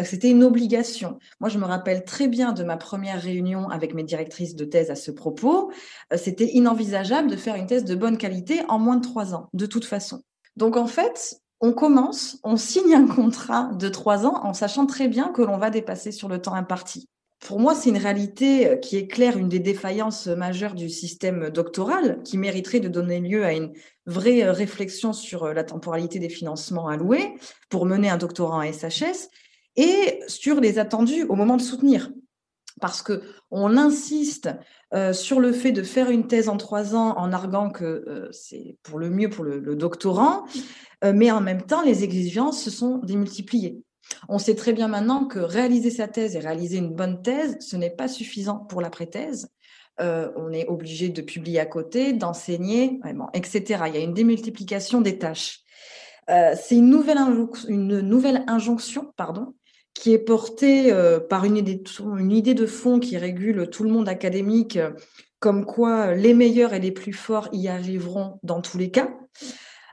[0.00, 1.18] Euh, c'était une obligation.
[1.40, 4.90] Moi, je me rappelle très bien de ma première réunion avec mes directrices de thèse
[4.90, 5.70] à ce propos.
[6.12, 9.48] Euh, c'était inenvisageable de faire une thèse de bonne qualité en moins de trois ans,
[9.52, 10.22] de toute façon.
[10.56, 15.08] Donc, en fait, on commence, on signe un contrat de trois ans en sachant très
[15.08, 17.08] bien que l'on va dépasser sur le temps imparti.
[17.44, 22.38] Pour moi, c'est une réalité qui éclaire une des défaillances majeures du système doctoral, qui
[22.38, 23.74] mériterait de donner lieu à une
[24.06, 27.34] vraie euh, réflexion sur euh, la temporalité des financements alloués
[27.68, 29.28] pour mener un doctorat en SHS
[29.76, 32.10] et sur les attendus au moment de soutenir.
[32.80, 34.48] Parce que on insiste
[34.94, 38.78] euh, sur le fait de faire une thèse en trois ans en arguant que c'est
[38.82, 40.46] pour le mieux pour le, doctorant,
[41.02, 43.82] mais en même temps, les exigences se sont démultipliées.
[44.28, 47.76] On sait très bien maintenant que réaliser sa thèse et réaliser une bonne thèse, ce
[47.76, 49.48] n'est pas suffisant pour la pré-thèse.
[50.00, 53.00] Euh, on est obligé de publier à côté, d'enseigner,
[53.32, 53.84] etc.
[53.86, 55.60] Il y a une démultiplication des tâches.
[56.30, 59.54] Euh, c'est une nouvelle, injonction pardon,
[59.92, 63.84] qui est portée euh, par une idée, de, une idée de fond qui régule tout
[63.84, 64.78] le monde académique,
[65.38, 69.14] comme quoi les meilleurs et les plus forts y arriveront dans tous les cas,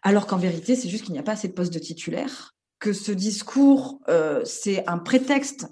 [0.01, 2.91] alors qu'en vérité, c'est juste qu'il n'y a pas assez de postes de titulaires, que
[2.91, 4.01] ce discours,
[4.43, 5.67] c'est un prétexte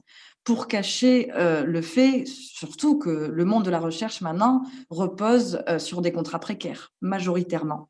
[0.50, 5.78] pour cacher euh, le fait, surtout que le monde de la recherche maintenant repose euh,
[5.78, 7.88] sur des contrats précaires, majoritairement.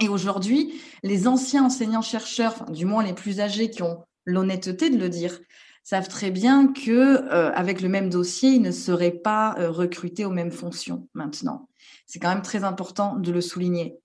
[0.00, 5.10] Et aujourd'hui, les anciens enseignants-chercheurs, du moins les plus âgés qui ont l'honnêteté de le
[5.10, 5.38] dire,
[5.84, 10.30] savent très bien que euh, avec le même dossier, ils ne seraient pas recrutés aux
[10.30, 11.68] mêmes fonctions maintenant.
[12.06, 13.98] C'est quand même très important de le souligner.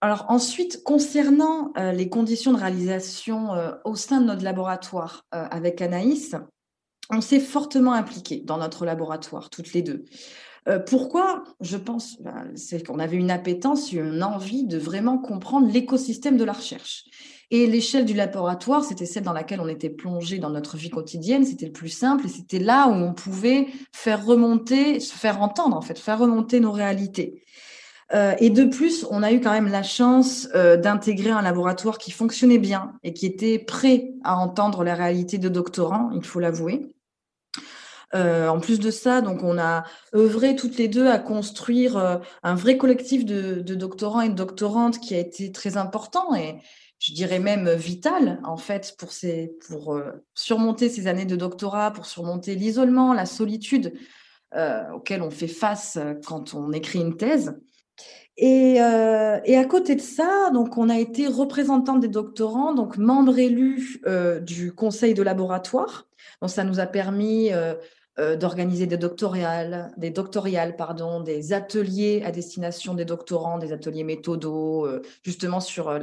[0.00, 3.48] Alors ensuite, concernant les conditions de réalisation
[3.84, 6.36] au sein de notre laboratoire avec Anaïs,
[7.10, 10.04] on s'est fortement impliqués dans notre laboratoire, toutes les deux.
[10.68, 11.44] Euh, pourquoi?
[11.60, 16.44] Je pense bah, c'est qu'on avait une appétence, une envie de vraiment comprendre l'écosystème de
[16.44, 17.04] la recherche.
[17.50, 21.46] Et l'échelle du laboratoire, c'était celle dans laquelle on était plongé dans notre vie quotidienne,
[21.46, 25.74] c'était le plus simple et c'était là où on pouvait faire remonter, se faire entendre
[25.74, 27.42] en fait, faire remonter nos réalités.
[28.14, 31.98] Euh, et de plus, on a eu quand même la chance euh, d'intégrer un laboratoire
[31.98, 36.40] qui fonctionnait bien et qui était prêt à entendre la réalité de doctorants, il faut
[36.40, 36.94] l'avouer.
[38.14, 42.54] Euh, en plus de ça, donc on a œuvré toutes les deux à construire un
[42.54, 46.56] vrai collectif de, doctorants et de doctorantes qui a été très important et
[46.98, 49.10] je dirais même vital en fait pour,
[50.34, 53.92] surmonter ces années de doctorat, pour surmonter l'isolement, la solitude
[54.94, 57.52] auquel on fait face quand on écrit une thèse.
[58.40, 64.00] Et, à côté de ça, donc on a été représentant des doctorants, donc membre élu
[64.42, 66.06] du conseil de laboratoire.
[66.40, 67.50] Donc ça nous a permis
[68.16, 74.86] d'organiser des doctorales, des doctoriales, pardon, des ateliers à destination des doctorants, des ateliers méthodaux,
[75.24, 75.98] justement sur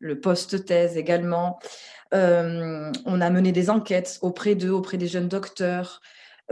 [0.00, 1.60] le post-thèse également.
[2.10, 6.00] on a mené des enquêtes auprès d'eux, auprès des jeunes docteurs.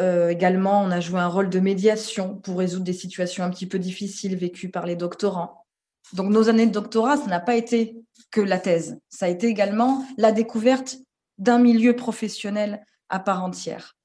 [0.00, 3.66] Euh, également, on a joué un rôle de médiation pour résoudre des situations un petit
[3.66, 5.66] peu difficiles vécues par les doctorants.
[6.14, 7.96] Donc, nos années de doctorat, ça n'a pas été
[8.30, 8.98] que la thèse.
[9.10, 10.96] Ça a été également la découverte
[11.38, 13.96] d'un milieu professionnel à part entière.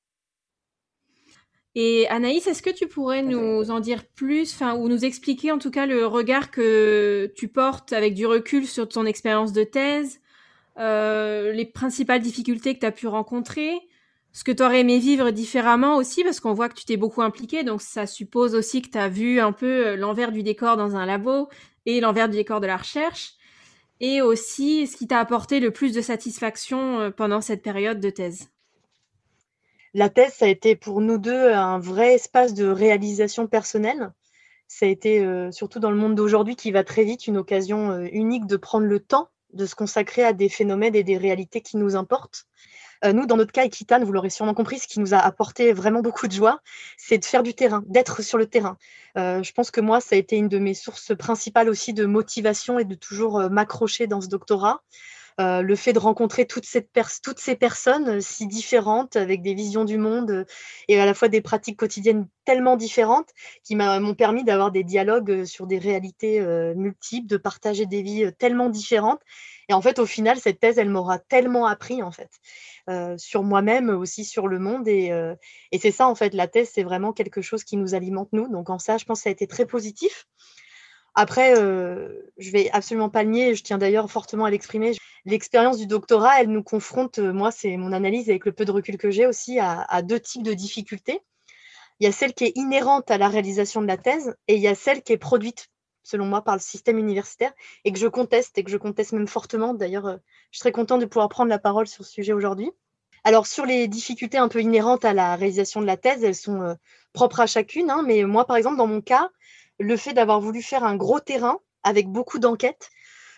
[1.75, 5.71] Et Anaïs, est-ce que tu pourrais nous en dire plus, ou nous expliquer en tout
[5.71, 10.21] cas le regard que tu portes avec du recul sur ton expérience de thèse,
[10.77, 13.73] euh, les principales difficultés que tu as pu rencontrer,
[14.35, 17.21] ce que tu aurais aimé vivre différemment aussi, parce qu'on voit que tu t'es beaucoup
[17.21, 20.75] impliqué, donc ça suppose aussi que tu as vu un peu euh, l'envers du décor
[20.75, 21.47] dans un labo
[21.85, 23.35] et l'envers du décor de la recherche,
[24.01, 28.09] et aussi ce qui t'a apporté le plus de satisfaction euh, pendant cette période de
[28.09, 28.49] thèse?
[29.93, 34.11] La thèse, ça a été pour nous deux un vrai espace de réalisation personnelle.
[34.67, 38.01] Ça a été, euh, surtout dans le monde d'aujourd'hui qui va très vite, une occasion
[38.11, 41.77] unique de prendre le temps de se consacrer à des phénomènes et des réalités qui
[41.77, 42.45] nous importent.
[43.03, 45.73] Euh, nous, dans notre cas, Equitane, vous l'aurez sûrement compris, ce qui nous a apporté
[45.73, 46.61] vraiment beaucoup de joie,
[46.97, 48.77] c'est de faire du terrain, d'être sur le terrain.
[49.17, 52.05] Euh, je pense que moi, ça a été une de mes sources principales aussi de
[52.05, 54.81] motivation et de toujours euh, m'accrocher dans ce doctorat.
[55.37, 60.45] Le fait de rencontrer toutes, ces personnes si différentes, avec des visions du monde
[60.87, 63.29] et à la fois des pratiques quotidiennes tellement différentes,
[63.63, 66.39] qui m'ont permis d'avoir des dialogues sur des réalités
[66.75, 69.21] multiples, de partager des vies tellement différentes.
[69.67, 72.29] Et en fait, au final, cette thèse, elle m'aura tellement appris, en fait.
[72.87, 74.87] Euh, sur moi-même, aussi sur le monde.
[74.87, 75.35] Euh,
[75.71, 78.47] et, c'est ça, en fait, la thèse, c'est vraiment quelque chose qui nous alimente, nous.
[78.47, 80.27] Donc, en ça, je pense que ça a été très positif.
[81.15, 84.93] Après, euh, je vais absolument pas le nier, je tiens d'ailleurs fortement à l'exprimer.
[85.23, 88.97] L'expérience du doctorat, elle nous confronte, moi, c'est mon analyse avec le peu de recul
[88.97, 91.21] que j'ai aussi, à, deux types de difficultés.
[91.99, 94.61] Il y a celle qui est inhérente à la réalisation de la thèse et il
[94.61, 95.69] y a celle qui est produite
[96.03, 97.51] selon moi, par le système universitaire
[97.83, 99.73] et que je conteste et que je conteste même fortement.
[99.73, 100.17] D'ailleurs, euh,
[100.51, 102.71] je serais contente de pouvoir prendre la parole sur ce sujet aujourd'hui.
[103.23, 106.61] Alors, sur les difficultés un peu inhérentes à la réalisation de la thèse, elles sont
[106.61, 106.75] euh,
[107.11, 107.89] propres à chacune.
[107.89, 109.31] Hein, mais moi, par exemple, dans mon cas,
[109.79, 112.89] le fait d'avoir voulu faire un gros terrain avec beaucoup d'enquêtes,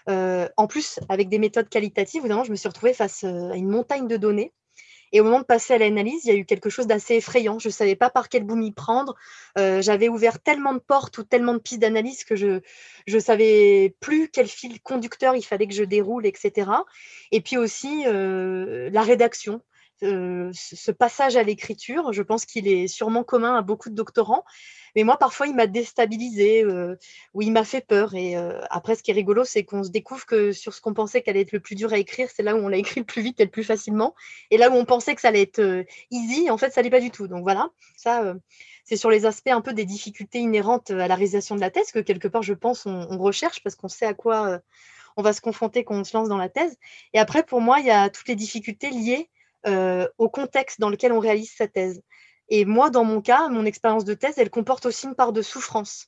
[0.10, 4.08] euh, en plus avec des méthodes qualitatives, je me suis retrouvée face à une montagne
[4.08, 4.54] de données
[5.12, 7.60] et au moment de passer à l'analyse, il y a eu quelque chose d'assez effrayant.
[7.60, 9.16] Je ne savais pas par quel bout m'y prendre.
[9.58, 12.62] Euh, j'avais ouvert tellement de portes ou tellement de pistes d'analyse que je
[13.08, 16.72] ne savais plus quel fil conducteur il fallait que je déroule, etc.
[17.32, 19.62] Et puis aussi euh, la rédaction.
[20.04, 24.44] Euh, ce passage à l'écriture, je pense qu'il est sûrement commun à beaucoup de doctorants.
[24.96, 26.96] Mais moi, parfois, il m'a déstabilisé euh,
[27.34, 28.16] ou il m'a fait peur.
[28.16, 30.94] Et euh, après, ce qui est rigolo, c'est qu'on se découvre que sur ce qu'on
[30.94, 33.06] pensait qu'allait être le plus dur à écrire, c'est là où on l'a écrit le
[33.06, 34.16] plus vite et le plus facilement.
[34.52, 36.90] Et là où on pensait que ça allait être euh, easy, en fait, ça l'est
[36.90, 37.28] pas du tout.
[37.28, 38.36] Donc voilà, ça,
[38.86, 41.92] c'est sur les aspects un peu des difficultés inhérentes à la réalisation de la thèse
[41.92, 44.62] que quelque part, je pense, on recherche parce qu'on sait à quoi
[45.18, 46.78] on va se confronter quand on se lance dans la thèse.
[47.14, 49.30] Et après, pour moi, il y a toutes les difficultés liées
[49.66, 52.02] au contexte dans lequel on réalise sa thèse.
[52.50, 55.42] Et moi, dans mon cas, mon expérience de thèse, elle comporte aussi une part de
[55.42, 56.08] souffrance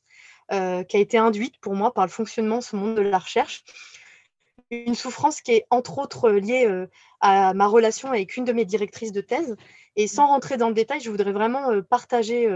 [0.52, 3.20] euh, qui a été induite pour moi par le fonctionnement de ce monde de la
[3.20, 3.64] recherche.
[4.72, 6.88] Une souffrance qui est entre autres liée euh,
[7.20, 9.56] à ma relation avec une de mes directrices de thèse.
[9.96, 12.48] Et sans rentrer dans le détail, je voudrais vraiment euh, partager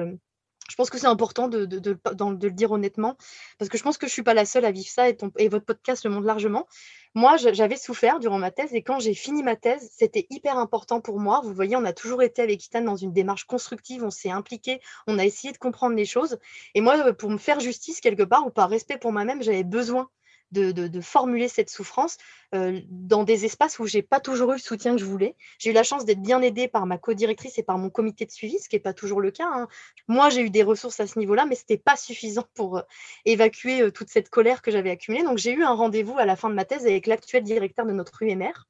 [0.69, 3.17] je pense que c'est important de, le dire honnêtement,
[3.58, 5.47] parce que je pense que je ne suis pas la seule à vivre ça et,
[5.49, 6.67] votre podcast le montre largement.
[7.15, 11.02] Moi, j'avais souffert durant ma thèse et quand j'ai fini ma thèse, c'était hyper important
[11.02, 11.41] pour moi.
[11.43, 14.80] Vous voyez, on a toujours été avec Itan dans une démarche constructive, on s'est impliqué,
[15.06, 16.39] on a essayé de comprendre les choses.
[16.73, 20.10] Et moi, pour me faire justice quelque part ou par respect pour moi-même, j'avais besoin
[20.54, 22.18] de, formuler cette souffrance
[22.54, 25.36] euh, dans des espaces où j'ai pas toujours eu le soutien que je voulais.
[25.60, 28.32] J'ai eu la chance d'être bien aidée par ma co-directrice et par mon comité de
[28.32, 29.48] suivi, ce qui n'est pas toujours le cas.
[29.48, 29.68] Hein.
[30.08, 32.82] Moi, j'ai eu des ressources à ce niveau-là, mais ce n'était pas suffisant pour euh,
[33.26, 35.24] évacuer euh, toute cette colère que j'avais accumulée.
[35.24, 37.92] Donc, j'ai eu un rendez-vous à la fin de ma thèse avec l'actuel directeur de
[37.92, 38.68] notre UMR,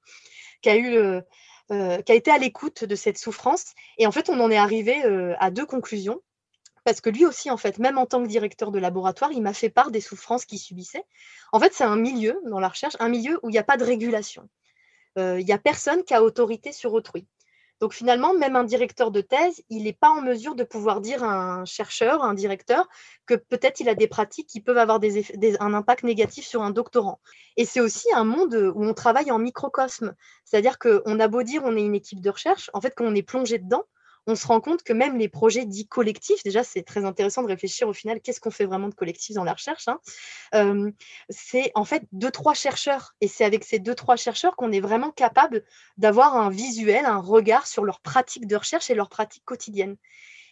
[0.61, 1.21] qui a eu
[1.69, 3.73] qui a été à l'écoute de cette souffrance.
[3.97, 5.01] Et en fait, on en est arrivé
[5.39, 6.21] à deux conclusions
[6.83, 9.53] parce que lui aussi, en fait, même en tant que directeur de laboratoire, il m'a
[9.53, 11.05] fait part des souffrances qu'il subissait.
[11.51, 13.77] En fait, c'est un milieu dans la recherche, un milieu où il n'y a pas
[13.77, 14.49] de régulation.
[15.17, 17.27] Euh, il n'y a personne qui a autorité sur autrui.
[17.79, 21.23] Donc finalement, même un directeur de thèse, il n'est pas en mesure de pouvoir dire
[21.23, 22.87] à un chercheur, un directeur,
[23.25, 25.01] que peut-être il a des pratiques qui peuvent avoir
[25.59, 27.19] un impact négatif sur un doctorant.
[27.57, 30.15] Et c'est aussi un monde où on travaille en microcosme.
[30.45, 33.15] C'est-à-dire qu'on a beau dire on est une équipe de recherche, en fait, quand on
[33.15, 33.83] est plongé dedans,
[34.27, 37.47] on se rend compte que même les projets dits collectifs, déjà c'est très intéressant de
[37.47, 39.99] réfléchir au final, qu'est-ce qu'on fait vraiment de collectif dans la recherche hein.
[40.55, 40.91] euh,
[41.29, 43.15] C'est en fait deux, trois chercheurs.
[43.21, 45.63] Et c'est avec ces deux, trois chercheurs qu'on est vraiment capable
[45.97, 49.97] d'avoir un visuel, un regard sur leur pratique de recherche et leur pratique quotidienne.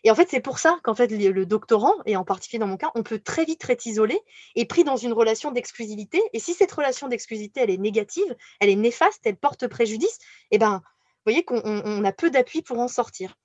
[0.03, 2.77] Et en fait, c'est pour ça qu'en fait, le, doctorant, et en particulier dans mon
[2.77, 4.19] cas, on peut très vite être isolé
[4.55, 6.19] et pris dans une relation d'exclusivité.
[6.33, 10.17] Et si cette relation d'exclusivité, elle est négative, elle est néfaste, elle porte préjudice,
[10.49, 10.81] eh ben,
[11.23, 13.37] vous voyez qu'on a peu d'appui pour en sortir.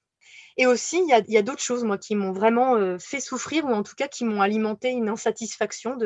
[0.57, 3.73] Et aussi, il y a, d'autres choses, moi, qui m'ont vraiment euh, fait souffrir, ou
[3.73, 5.99] en tout cas qui m'ont alimenté une insatisfaction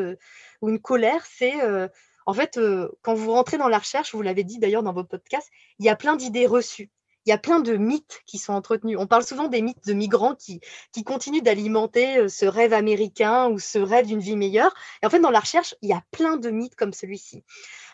[0.60, 1.24] ou une colère.
[1.26, 1.88] C'est, euh,
[2.26, 5.04] en fait, euh, quand vous rentrez dans la recherche, vous l'avez dit d'ailleurs dans vos
[5.04, 6.90] podcasts, il y a plein d'idées reçues
[7.30, 8.98] il y a plein de mythes qui sont entretenus.
[8.98, 10.60] On parle souvent des mythes de migrants qui,
[10.92, 14.74] qui continuent d'alimenter euh, ce rêve américain ou ce rêve d'une vie meilleure.
[15.00, 17.44] Et en fait, dans la recherche, il y a plein de mythes comme celui-ci.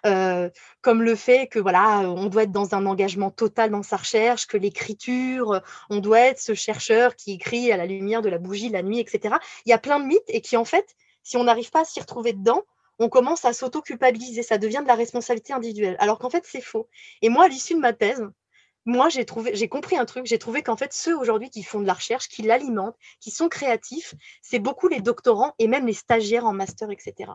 [0.07, 0.49] Euh,
[0.81, 4.47] comme le fait que voilà, on doit être dans un engagement total dans sa recherche,
[4.47, 8.71] que l'écriture, on doit être ce chercheur qui écrit à la lumière de la bougie
[8.71, 9.35] la nuit, etc.
[9.67, 11.85] Il y a plein de mythes et qui, en fait, si on n'arrive pas à
[11.85, 12.63] s'y retrouver dedans,
[12.99, 16.89] on commence à s'auto-culpabiliser, ça devient de la responsabilité individuelle, alors qu'en fait, c'est faux.
[17.21, 18.27] Et moi, à l'issue de ma thèse,
[18.87, 20.27] moi, j'ai compris un truc.
[20.27, 23.49] J'ai trouvé qu'en fait, ceux aujourd'hui qui font de la recherche, qui l'alimentent, qui sont
[23.49, 27.33] créatifs, c'est beaucoup les doctorants et même les stagiaires en master, etc.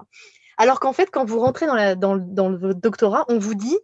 [0.57, 3.77] Alors qu'en fait, quand vous rentrez dans, dans, dans le doctorat, on vous dit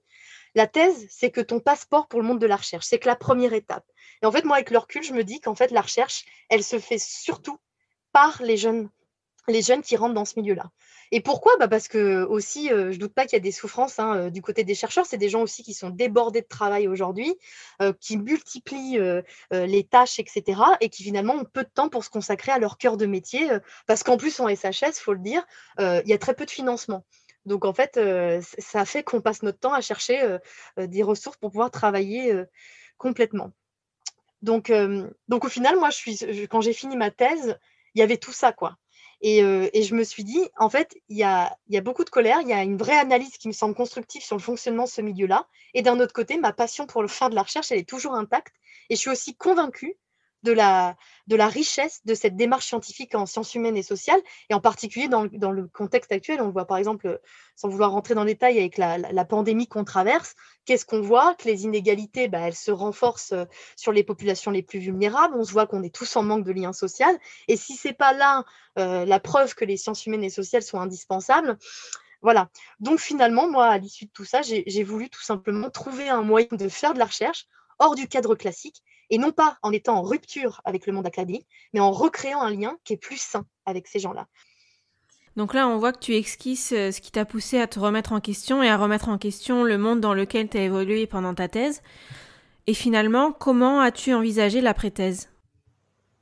[0.55, 3.15] la thèse, c'est que ton passeport pour le monde de la recherche, c'est que la
[3.15, 3.85] première étape.
[4.23, 6.63] Et en fait, moi, avec le recul, je me dis qu'en fait, la recherche, elle
[6.63, 7.59] se fait surtout
[8.11, 8.89] par les jeunes,
[9.47, 10.71] les jeunes qui rentrent dans ce milieu-là.
[11.11, 11.53] Et pourquoi?
[11.57, 14.15] Bah Parce que aussi, euh, je ne doute pas qu'il y a des souffrances hein,
[14.17, 15.05] euh, du côté des chercheurs.
[15.05, 17.33] C'est des gens aussi qui sont débordés de travail aujourd'hui,
[17.81, 18.99] euh, qui multiplient
[19.51, 20.61] les tâches, etc.
[20.81, 23.47] Et qui finalement ont peu de temps pour se consacrer à leur cœur de métier.
[23.85, 25.45] parce qu'en plus, en SHS, il faut le dire,
[25.79, 27.05] il y a très peu de financement.
[27.45, 27.99] Donc en fait,
[28.59, 30.37] ça fait qu'on passe notre temps à chercher
[30.77, 32.33] des ressources pour pouvoir travailler
[32.97, 33.51] complètement.
[34.41, 34.71] Donc,
[35.27, 37.57] donc au final, moi, je suis, quand j'ai fini ma thèse,
[37.95, 38.77] il y avait tout ça, quoi.
[39.21, 42.41] Et, je me suis dit, en fait, il y a, y a, beaucoup de colère,
[42.41, 45.01] il y a une vraie analyse qui me semble constructive sur le fonctionnement de ce
[45.01, 45.47] milieu-là.
[45.73, 48.13] Et d'un autre côté, ma passion pour le faire de la recherche, elle est toujours
[48.13, 48.53] intacte.
[48.89, 49.97] Et je suis aussi convaincue
[50.43, 50.95] de la,
[51.27, 55.07] de la richesse de cette démarche scientifique en sciences humaines et sociales, et en particulier
[55.07, 56.41] dans, le contexte actuel.
[56.41, 57.19] On voit par exemple,
[57.55, 61.35] sans vouloir rentrer dans le détail avec la, pandémie qu'on traverse, qu'est-ce qu'on voit?
[61.35, 63.45] Que les inégalités, bah, elles se renforcent euh,
[63.75, 65.35] sur les populations les plus vulnérables.
[65.37, 67.07] On se voit qu'on est tous en manque de liens sociaux.
[67.47, 68.45] Et si ce n'est pas là
[68.79, 71.57] euh, la preuve que les sciences humaines et sociales sont indispensables,
[72.21, 72.49] voilà.
[72.79, 76.47] Donc finalement, moi, à l'issue de tout ça, j'ai voulu tout simplement trouver un moyen
[76.51, 77.45] de faire de la recherche
[77.79, 81.47] hors du cadre classique et non pas en étant en rupture avec le monde académique,
[81.73, 84.27] mais en recréant un lien qui est plus sain avec ces gens-là.
[85.35, 88.11] Donc là, on voit que tu esquisses euh, ce qui t'a poussé à te remettre
[88.11, 91.35] en question et à remettre en question le monde dans lequel tu as évolué pendant
[91.35, 91.83] ta thèse.
[92.65, 95.29] Et finalement, comment as-tu envisagé l'après-thèse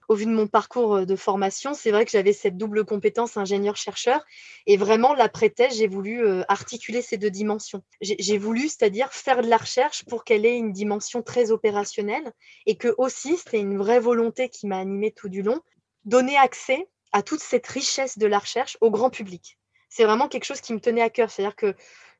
[0.07, 3.37] au vu de mon parcours euh, de formation, c'est vrai que j'avais cette double compétence
[3.37, 4.23] ingénieur-chercheur.
[4.67, 7.83] Et vraiment, l'après-thèse, j'ai voulu euh, articuler ces deux dimensions.
[8.01, 12.31] J'ai voulu, c'est-à-dire faire de la recherche pour qu'elle ait une dimension très opérationnelle
[12.65, 15.61] et que aussi, c'était une vraie volonté qui m'a animée tout du long,
[16.03, 19.57] donner accès à toute cette richesse de la recherche au grand public.
[19.89, 21.31] C'est vraiment quelque chose qui me tenait à cœur.
[21.31, 21.73] C'est-à-dire que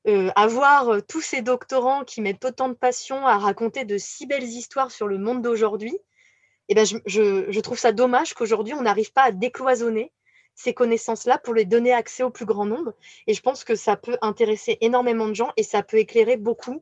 [0.07, 4.43] euh, avoir tous ces doctorants qui mettent autant de passion à raconter de si belles
[4.43, 5.97] histoires sur le monde d'aujourd'hui,
[6.69, 10.11] eh ben, je, trouve ça dommage qu'aujourd'hui, on n'arrive pas à décloisonner
[10.55, 12.93] ces connaissances-là pour les donner accès au plus grand nombre.
[13.27, 16.81] Et je pense que ça peut intéresser énormément de gens et ça peut éclairer beaucoup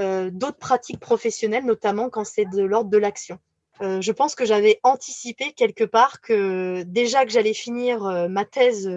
[0.00, 3.38] euh, d'autres pratiques professionnelles, notamment quand c'est de l'ordre de l'action.
[3.80, 8.44] Euh, je pense que j'avais anticipé quelque part que déjà que j'allais finir euh, ma
[8.44, 8.88] thèse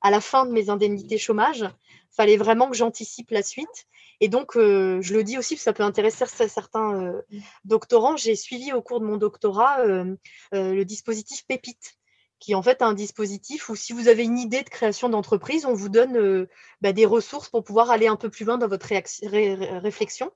[0.00, 1.64] à la fin de mes indemnités chômage,
[2.10, 3.86] fallait vraiment que j'anticipe la suite.
[4.24, 7.20] Et donc, euh, je le dis aussi, ça peut intéresser certains euh,
[7.66, 10.16] doctorants, j'ai suivi au cours de mon doctorat euh,
[10.50, 11.98] le dispositif Pépite,
[12.38, 15.66] qui est en fait un dispositif où si vous avez une idée de création d'entreprise,
[15.66, 16.48] on vous donne
[16.80, 20.32] bah, des ressources pour pouvoir aller un peu plus loin dans votre réflexion.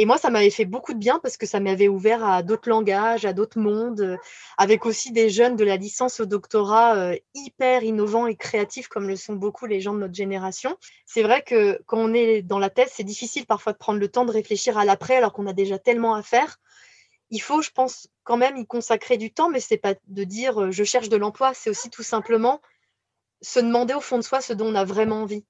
[0.00, 2.70] Et moi, ça m'avait fait beaucoup de bien parce que ça m'avait ouvert à d'autres
[2.70, 4.16] langages, à d'autres mondes, euh,
[4.56, 9.06] avec aussi des jeunes de la licence au doctorat euh, hyper innovants et créatifs, comme
[9.06, 10.74] le sont beaucoup les gens de notre génération.
[11.04, 14.08] C'est vrai que quand on est dans la thèse, c'est difficile parfois de prendre le
[14.08, 16.56] temps de réfléchir à l'après alors qu'on a déjà tellement à faire.
[17.28, 20.24] Il faut, je pense, quand même y consacrer du temps, mais ce n'est pas de
[20.24, 22.62] dire euh, je cherche de l'emploi, c'est aussi tout simplement
[23.42, 25.44] se demander au fond de soi ce dont on a vraiment envie.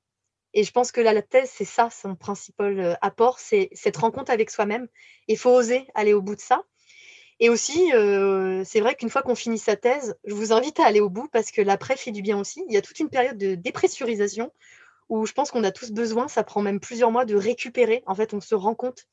[0.52, 4.32] Et je pense que la thèse, c'est ça son principal euh, apport, c'est cette rencontre
[4.32, 4.88] avec soi-même.
[5.28, 6.62] Il faut oser aller au bout de ça.
[7.38, 10.86] Et aussi, euh, c'est vrai qu'une fois qu'on finit sa thèse, je vous invite à
[10.86, 12.62] aller au bout parce que l'après fait du bien aussi.
[12.68, 14.52] Il y a toute une période de dépressurisation
[15.08, 18.02] où je pense qu'on a tous besoin, ça prend même plusieurs mois de récupérer.
[18.06, 19.06] En fait, on se rend compte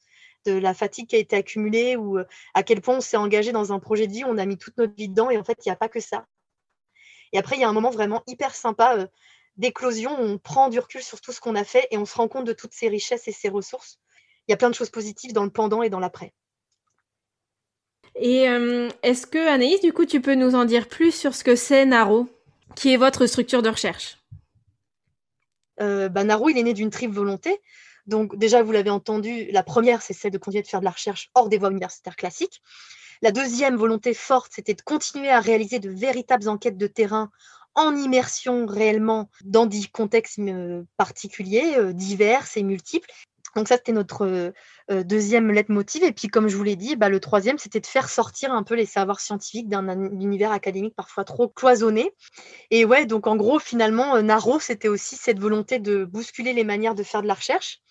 [0.46, 2.20] de la fatigue qui a été accumulée ou
[2.54, 4.78] à quel point on s'est engagé dans un projet de vie, on a mis toute
[4.78, 6.26] notre vie dedans et en fait, il n'y a pas que ça.
[7.34, 9.08] Et après, il y a un moment vraiment hyper sympa
[9.58, 12.28] d'éclosion on prend du recul sur tout ce qu'on a fait et on se rend
[12.28, 14.00] compte de toutes ces richesses et ces ressources.
[14.48, 16.34] Il y a plein de choses positives dans le pendant et dans l'après.
[18.16, 18.46] Et
[19.04, 21.86] est-ce que, Anaïs, du coup, tu peux nous en dire plus sur ce que c'est
[21.86, 22.28] Naro,
[22.76, 24.18] qui est votre structure de recherche?
[25.78, 27.62] Bah, Naro, il est né d'une triple volonté.
[28.08, 30.92] Donc déjà, vous l'avez entendu, la première, c'est celle de continuer de faire de la
[30.92, 32.62] recherche hors des voies universitaires classiques.
[33.22, 37.30] La deuxième volonté forte, c'était de continuer à réaliser de véritables enquêtes de terrain
[37.78, 43.10] en immersion réellement dans des contextes euh, particuliers, euh, divers et multiples.
[43.56, 44.26] Donc ça, c'était notre
[44.92, 46.04] euh, deuxième leitmotiv.
[46.04, 48.64] Et puis, comme je vous l'ai dit, bah, le troisième, c'était de faire sortir un
[48.64, 52.12] peu les savoirs scientifiques d'un univers académique parfois trop cloisonné.
[52.72, 56.96] Et ouais, donc en gros, finalement, Naro, c'était aussi cette volonté de bousculer les manières
[56.96, 57.82] de faire de la recherche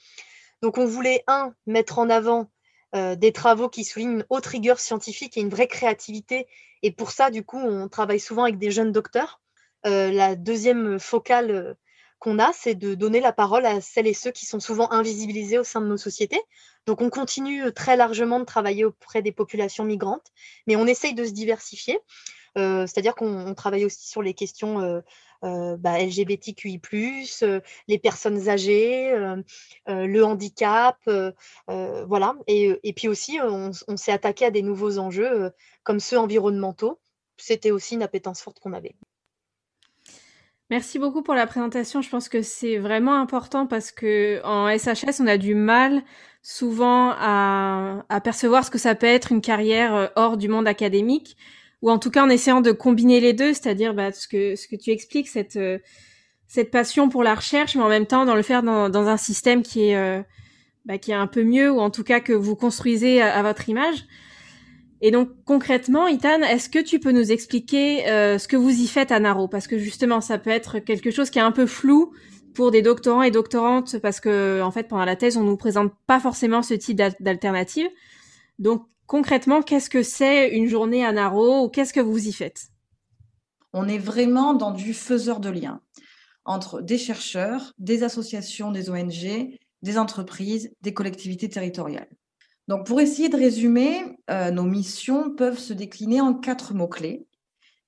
[0.63, 2.51] donc, on voulait, un, mettre en avant
[2.95, 6.47] des travaux qui soulignent une haute rigueur scientifique et une vraie créativité.
[6.83, 9.39] Et pour ça, du coup, on travaille souvent avec des jeunes docteurs.
[9.87, 11.75] Euh, la deuxième focale euh,
[12.19, 15.59] qu'on a, c'est de donner la parole à celles et ceux qui sont souvent invisibilisés
[15.59, 16.41] au sein de nos sociétés.
[16.87, 20.33] Donc, on continue très largement de travailler auprès des populations migrantes,
[20.67, 21.99] mais on essaye de se diversifier.
[22.55, 25.03] C'est-à-dire qu'on travaille aussi sur les questions
[25.45, 26.81] euh, bah, LGBTQI,
[27.43, 29.43] euh, les personnes âgées, euh,
[29.87, 30.99] le handicap,
[31.67, 32.35] voilà.
[32.47, 37.01] Et, et, puis aussi, on, s'est attaqué à des nouveaux enjeux comme ceux environnementaux.
[37.39, 38.97] C'était aussi une appétence forte qu'on avait.
[40.71, 42.03] Merci beaucoup pour la présentation.
[42.03, 46.03] Je pense que c'est vraiment important parce que en SHS, on a du mal
[46.43, 51.37] souvent à, à, percevoir ce que ça peut être une carrière hors du monde académique
[51.83, 54.67] ou en tout cas en essayant de combiner les deux, c'est-à-dire bah, ce que ce
[54.69, 55.79] que tu expliques, cette euh,
[56.49, 59.17] cette passion pour la recherche, mais en même temps dans le faire dans, dans un
[59.17, 60.23] système qui est euh,
[60.85, 63.69] bah, qui est un peu mieux ou en tout cas que vous construisez à, votre
[63.69, 64.05] image.
[65.01, 68.87] Et donc concrètement, Ethan, est-ce que tu peux nous expliquer euh, ce que vous y
[68.87, 69.49] faites à Naro?
[69.49, 72.13] Parce que justement, ça peut être quelque chose qui est un peu flou
[72.55, 75.93] pour des doctorants et doctorantes, parce que en fait, pendant la thèse, on nous présente
[76.07, 77.87] pas forcément ce type d'alternative.
[78.59, 82.69] Donc, concrètement, qu'est-ce que c'est une journée à Naro ou qu'est-ce que vous y faites?
[83.75, 85.83] On est vraiment dans du faiseur de liens
[86.47, 92.09] entre des chercheurs, des associations, des ONG, des entreprises, des collectivités territoriales.
[92.69, 97.27] Donc, pour essayer de résumer, euh, nos missions peuvent se décliner en quatre mots-clés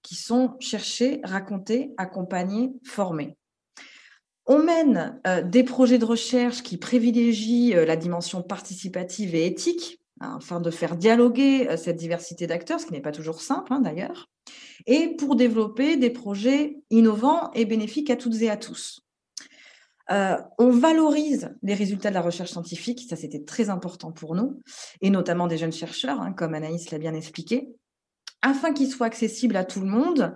[0.03, 3.37] qui sont chercher, raconter, accompagner, former.
[4.47, 9.99] On mène euh, des projets de recherche qui privilégient euh, la dimension participative et éthique,
[10.21, 13.81] Hein, afin de faire dialoguer cette diversité d'acteurs, ce qui n'est pas toujours simple hein,
[13.81, 14.29] d'ailleurs,
[14.87, 19.01] et pour développer des projets innovants et bénéfiques à toutes et à tous.
[20.11, 24.63] Euh, on valorise les résultats de la recherche scientifique, ça c'était très important pour nous,
[25.01, 27.69] et notamment des jeunes chercheurs, hein, comme Anaïs l'a bien expliqué,
[28.41, 30.35] afin qu'ils soient accessibles à tout le monde,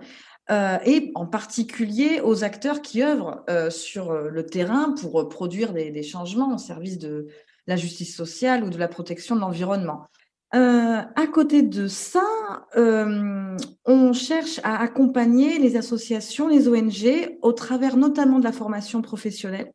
[0.51, 6.53] euh, et en particulier aux acteurs qui œuvrent sur le terrain pour produire des, changements
[6.53, 7.27] au service de,
[7.67, 10.07] la justice sociale ou de la protection de l'environnement.
[10.55, 17.53] Euh, à côté de ça, euh, on cherche à accompagner les associations, les ONG, au
[17.53, 19.71] travers notamment de la formation professionnelle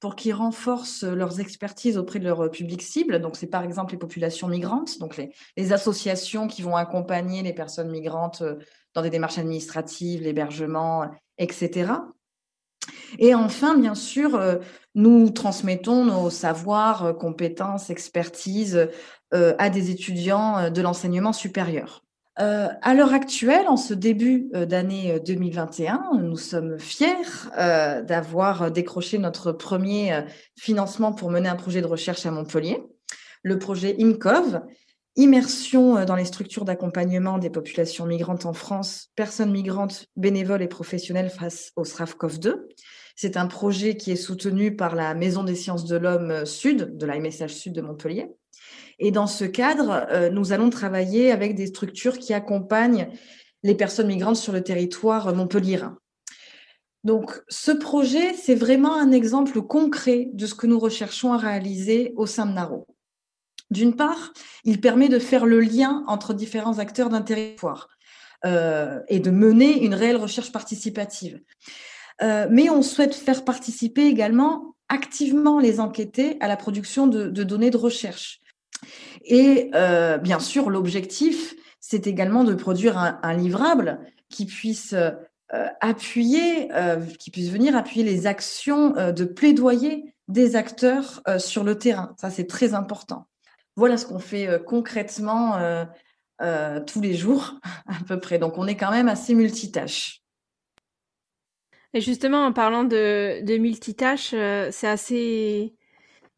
[0.00, 3.20] pour qu'ils renforcent leurs expertises auprès de leur public cible.
[3.20, 5.16] Donc, c'est par exemple les populations migrantes, donc
[5.56, 8.56] les, associations qui vont accompagner les personnes migrantes euh,
[8.94, 11.92] dans des démarches administratives, l'hébergement, etc.
[13.18, 14.40] Et enfin, bien sûr,
[14.94, 18.88] nous transmettons nos savoirs, compétences, expertises
[19.32, 22.02] à des étudiants de l'enseignement supérieur.
[22.36, 27.06] à l'heure actuelle, en ce début d'année 2021, nous sommes fiers
[27.56, 30.22] d'avoir décroché notre premier
[30.56, 32.82] financement pour mener un projet de recherche à Montpellier,
[33.42, 34.60] le projet IMCOV,
[35.18, 41.28] Immersion dans les structures d'accompagnement des populations migrantes en France, personnes migrantes, bénévoles et professionnelles
[41.28, 42.68] face au SRAFCOV 2.
[43.16, 47.04] C'est un projet qui est soutenu par la Maison des sciences de l'homme Sud, de
[47.04, 48.28] la MSH Sud de Montpellier.
[49.00, 53.08] Et dans ce cadre, euh, nous allons travailler avec des structures qui accompagnent
[53.64, 55.98] les personnes migrantes sur le territoire montpellierin.
[57.02, 62.12] Donc, ce projet, c'est vraiment un exemple concret de ce que nous recherchons à réaliser
[62.14, 62.86] au sein de NARO.
[63.70, 64.32] D'une part,
[64.64, 67.88] il permet de faire le lien entre différents acteurs d'un territoire
[68.46, 71.40] euh, et de mener une réelle recherche participative.
[72.22, 77.70] Euh, mais on souhaite faire participer également activement les enquêtés à la production de, données
[77.70, 78.40] de recherche.
[79.24, 84.00] Et euh, bien sûr, l'objectif, c'est également de produire un, livrable
[84.30, 84.94] qui puisse
[85.80, 86.68] appuyer,
[87.18, 92.14] qui puisse venir appuyer les actions de plaidoyer des acteurs sur le terrain.
[92.18, 93.26] Ça, c'est très important.
[93.78, 95.56] Voilà ce qu'on fait concrètement
[96.86, 97.54] tous les jours
[97.86, 98.38] à peu près.
[98.38, 100.20] Donc on est quand même assez multitâche.
[101.94, 104.34] Et justement, en parlant de, de multitâche,
[104.70, 105.74] c'est assez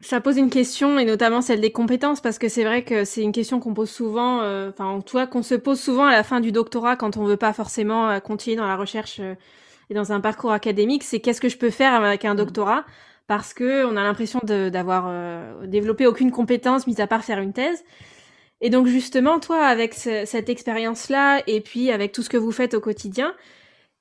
[0.00, 3.22] ça pose une question, et notamment celle des compétences, parce que c'est vrai que c'est
[3.22, 6.22] une question qu'on pose souvent, euh, enfin, en cas, qu'on se pose souvent à la
[6.22, 9.34] fin du doctorat quand on veut pas forcément euh, continuer dans la recherche euh,
[9.90, 12.38] et dans un parcours académique, c'est qu'est-ce que je peux faire avec un mmh.
[12.38, 12.84] doctorat?
[13.30, 17.84] Parce que on a l'impression d'avoir développé aucune compétence, mis à part faire une thèse.
[18.60, 22.74] Et donc, justement, toi, avec cette expérience-là, et puis avec tout ce que vous faites
[22.74, 23.32] au quotidien,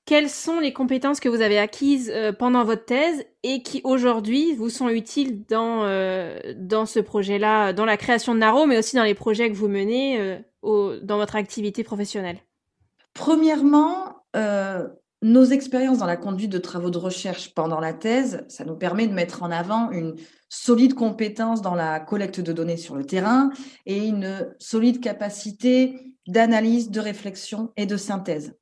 [0.05, 4.55] quelles sont les compétences que vous avez acquises euh, pendant votre thèse et qui aujourd'hui
[4.55, 8.95] vous sont utiles dans, euh, dans ce projet-là, dans la création de Naro, mais aussi
[8.95, 12.39] dans les projets que vous menez euh, dans votre activité professionnelle?
[13.13, 14.23] Premièrement,
[15.21, 19.07] nos expériences dans la conduite de travaux de recherche pendant la thèse, ça nous permet
[19.07, 20.15] de mettre en avant une
[20.47, 23.51] solide compétence dans la collecte de données sur le terrain
[23.85, 28.55] et une solide capacité d'analyse, de réflexion et de synthèse.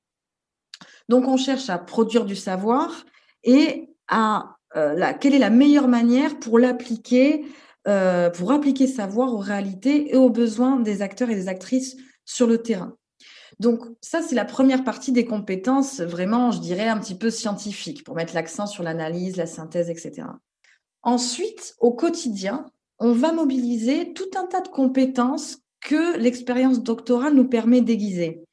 [1.10, 3.05] Donc, on cherche à produire du savoir
[3.43, 7.45] et à euh, quelle est la meilleure manière pour l'appliquer,
[7.88, 11.95] euh, pour appliquer savoir aux réalités et aux besoins des acteurs et des actrices
[12.26, 12.95] sur le terrain.
[13.60, 18.03] Donc, ça, c'est la première partie des compétences vraiment, je dirais, un petit peu scientifiques,
[18.03, 20.28] pour mettre l'accent sur l'analyse, la synthèse, etc.
[21.01, 27.47] Ensuite, au quotidien, on va mobiliser tout un tas de compétences que l'expérience doctorale nous
[27.47, 28.43] permet d'aiguiser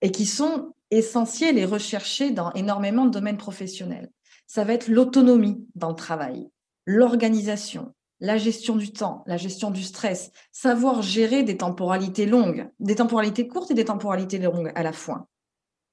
[0.00, 4.10] et qui sont essentiel et recherché dans énormément de domaines professionnels.
[4.46, 6.48] Ça va être l'autonomie dans le travail,
[6.86, 12.94] l'organisation, la gestion du temps, la gestion du stress, savoir gérer des temporalités longues, des
[12.94, 15.26] temporalités courtes et des temporalités longues à la fois.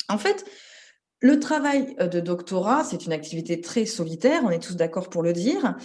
[0.10, 0.46] En fait,
[1.22, 5.34] le travail de doctorat, c'est une activité très solitaire, on est tous d'accord pour le
[5.34, 5.76] dire,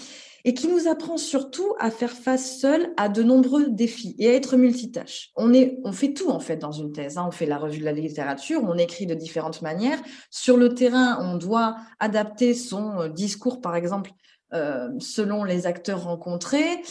[0.45, 4.34] et qui nous apprend surtout à faire face seul à de nombreux défis et à
[4.34, 5.30] être multitâche.
[5.36, 7.16] On, est, on fait tout en fait dans une thèse.
[7.16, 7.24] Hein.
[7.26, 9.99] On fait la revue de la littérature, on écrit de différentes manières.
[10.30, 16.05] Sur le terrain, on doit adapter son euh, discours, par exemple, euh, selon les acteurs
[16.05, 16.82] rencontrés.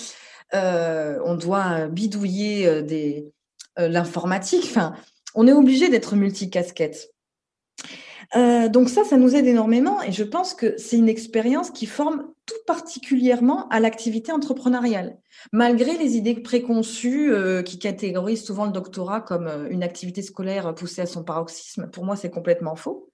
[0.54, 3.32] Euh, on doit bidouiller des,
[3.78, 4.66] l'informatique.
[4.66, 4.94] Enfin,
[5.36, 7.14] on est obligé d'être multicasquette.
[8.36, 11.86] Euh, donc ça, ça nous aide énormément et je pense que c'est une expérience qui
[11.86, 15.18] forme tout particulièrement à l'activité entrepreneuriale.
[15.52, 20.74] Malgré les idées préconçues euh, qui catégorisent souvent le doctorat comme euh, une activité scolaire
[20.74, 23.13] poussée à son paroxysme, pour moi c'est complètement faux.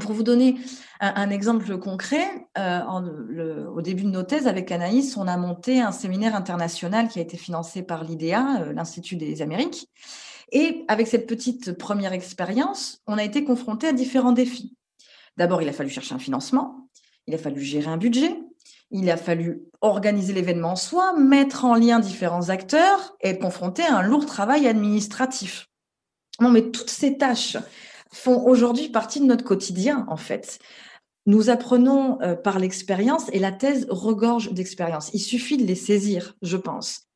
[0.00, 0.56] Pour vous donner
[1.00, 2.26] un, exemple concret,
[2.56, 7.22] au début de nos thèses avec Anaïs, on a monté un séminaire international qui a
[7.22, 9.88] été financé par l'IDEA, l'Institut des Amériques.
[10.52, 14.76] Et avec cette petite première expérience, on a été confronté à différents défis.
[15.36, 16.88] D'abord, il a fallu chercher un financement,
[17.26, 18.32] il a fallu gérer un budget,
[18.90, 23.82] il a fallu organiser l'événement en soi, mettre en lien différents acteurs et être confronté
[23.82, 25.68] à un lourd travail administratif.
[26.40, 27.56] Non, mais toutes ces tâches
[28.16, 30.58] font aujourd'hui partie de notre quotidien, en fait.
[31.26, 35.10] Nous apprenons euh, par l'expérience et la thèse regorge d'expérience.
[35.12, 37.08] Il suffit de les saisir, je pense.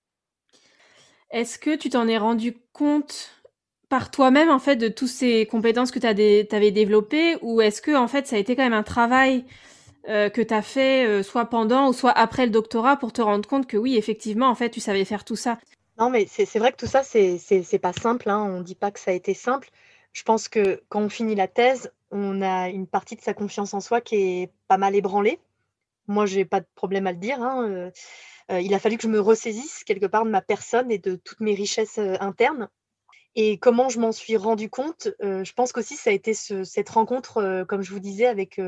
[1.31, 3.41] Est-ce que tu t'en es rendu compte
[3.89, 7.95] par toi-même en fait de toutes ces compétences que tu avais développées ou est-ce que
[7.95, 9.45] en fait ça a été quand même un travail
[10.09, 13.21] euh, que tu as fait euh, soit pendant ou soit après le doctorat pour te
[13.21, 15.59] rendre compte que oui effectivement en fait tu savais faire tout ça?
[15.99, 18.43] Non mais c'est vrai que tout ça c'est pas simple, hein.
[18.43, 19.71] on ne dit pas que ça a été simple.
[20.13, 23.75] Je pense que quand on finit la thèse, on a une partie de sa confiance
[23.75, 25.39] en soi qui est pas mal ébranlée.
[26.09, 27.41] Moi, j'ai pas de problème à le dire.
[27.41, 27.91] Hein, euh,
[28.51, 31.15] euh, il a fallu que je me ressaisisse quelque part de ma personne et de
[31.15, 32.69] toutes mes richesses euh, internes.
[33.37, 37.65] Et comment je m'en suis rendu compte Je pense qu'aussi ça a été cette rencontre,
[37.69, 38.61] comme je vous disais, avec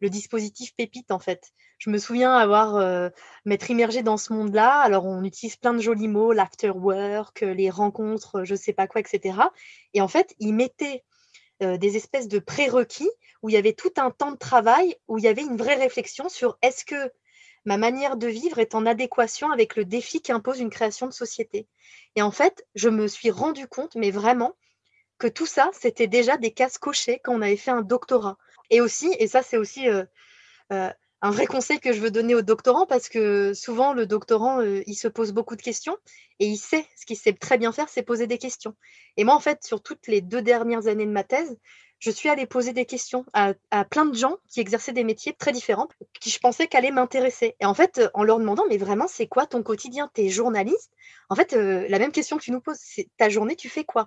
[0.00, 1.52] le dispositif Pépite en fait.
[1.78, 3.10] Je me souviens avoir
[3.44, 4.80] m'être immergée dans ce monde-là.
[4.80, 9.38] Alors on utilise plein de jolis mots, l'afterwork, les rencontres, je sais pas quoi, etc.
[9.94, 11.04] Et en fait, ils mettaient
[11.60, 13.10] des espèces de prérequis
[13.42, 15.76] où il y avait tout un temps de travail, où il y avait une vraie
[15.76, 17.12] réflexion sur est-ce que
[17.64, 21.68] ma manière de vivre est en adéquation avec le défi qu'impose une création de société.
[22.16, 24.56] Et en fait, je me suis rendu compte, mais vraiment,
[25.18, 28.38] que tout ça, c'était déjà des cases cochées quand on avait fait un doctorat.
[28.70, 30.04] Et aussi, et ça c'est aussi euh,
[30.72, 30.90] euh,
[31.22, 34.82] un vrai conseil que je veux donner aux doctorants, parce que souvent le doctorant, euh,
[34.86, 35.96] il se pose beaucoup de questions
[36.38, 38.74] et il sait, ce qu'il sait très bien faire, c'est poser des questions.
[39.16, 41.56] Et moi, en fait, sur toutes les deux dernières années de ma thèse,
[41.98, 43.54] je suis allée poser des questions à,
[43.84, 45.88] plein de gens qui exerçaient des métiers très différents,
[46.20, 47.56] qui je pensais qu'allaient m'intéresser.
[47.58, 50.08] Et en fait, en leur demandant, mais vraiment, c'est quoi ton quotidien?
[50.14, 50.92] Tu es journaliste?
[51.28, 54.06] En fait, la même question que tu nous poses, c'est ta journée, tu fais quoi?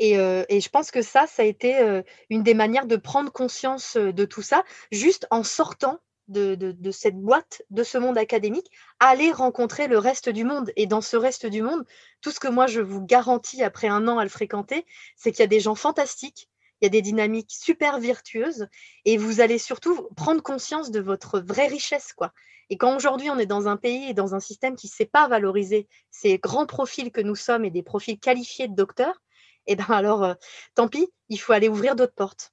[0.00, 3.32] Euh, et, je pense que ça, ça a été euh, une des manières de prendre
[3.32, 8.70] conscience de tout ça, juste en sortant de, de, cette boîte, de ce monde académique,
[8.98, 10.72] aller rencontrer le reste du monde.
[10.76, 11.84] Et dans ce reste du monde,
[12.22, 14.86] tout ce que moi je vous garantis après un an à le fréquenter,
[15.16, 16.48] c'est qu'il y a des gens fantastiques,
[16.80, 18.68] il y a des dynamiques super virtueuses,
[19.04, 22.32] et vous allez surtout prendre conscience de votre vraie richesse, quoi.
[22.70, 25.06] Et quand aujourd'hui on est dans un pays et dans un système qui ne sait
[25.06, 29.20] pas valoriser ces grands profils que nous sommes et des profils qualifiés de docteurs,
[29.66, 30.34] et ben alors, euh,
[30.74, 32.52] tant pis, il faut aller ouvrir d'autres portes.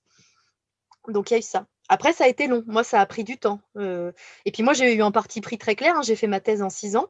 [1.08, 1.66] Donc il y a eu ça.
[1.90, 2.64] Après, ça a été long.
[2.68, 3.60] Moi, ça a pris du temps.
[3.78, 4.12] Euh,
[4.46, 5.96] et puis moi, j'ai eu un parti pris très clair.
[5.98, 6.02] Hein.
[6.04, 7.08] J'ai fait ma thèse en six ans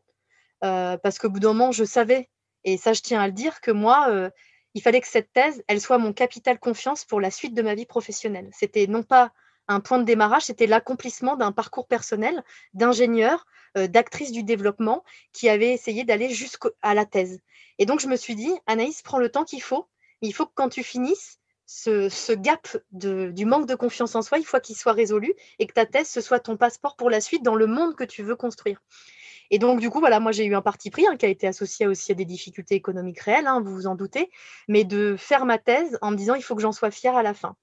[0.64, 2.30] euh, parce qu'au bout d'un moment, je savais,
[2.64, 4.30] et ça, je tiens à le dire, que moi,
[4.74, 7.76] il fallait que cette thèse, elle soit mon capital confiance pour la suite de ma
[7.76, 8.50] vie professionnelle.
[8.54, 9.32] C'était non pas
[9.68, 12.44] un point de démarrage, c'était l'accomplissement d'un parcours personnel
[12.74, 13.46] d'ingénieur,
[13.76, 17.40] d'actrice du développement qui avait essayé d'aller jusqu'à la thèse.
[17.82, 19.88] Et donc, je me suis dit, Anaïs, prends le temps qu'il faut.
[20.22, 24.46] Il faut que quand tu finisses, ce, gap du manque de confiance en soi, il
[24.46, 27.42] faut qu'il soit résolu et que ta thèse, ce soit ton passeport pour la suite
[27.42, 28.84] dans le monde que tu veux construire.
[29.50, 31.48] Et donc, du coup, voilà, moi, j'ai eu un parti pris hein, qui a été
[31.48, 34.30] associé aussi à des difficultés économiques réelles, hein, vous vous en doutez,
[34.68, 37.24] mais de faire ma thèse en me disant, il faut que j'en sois fière à
[37.24, 37.56] la fin.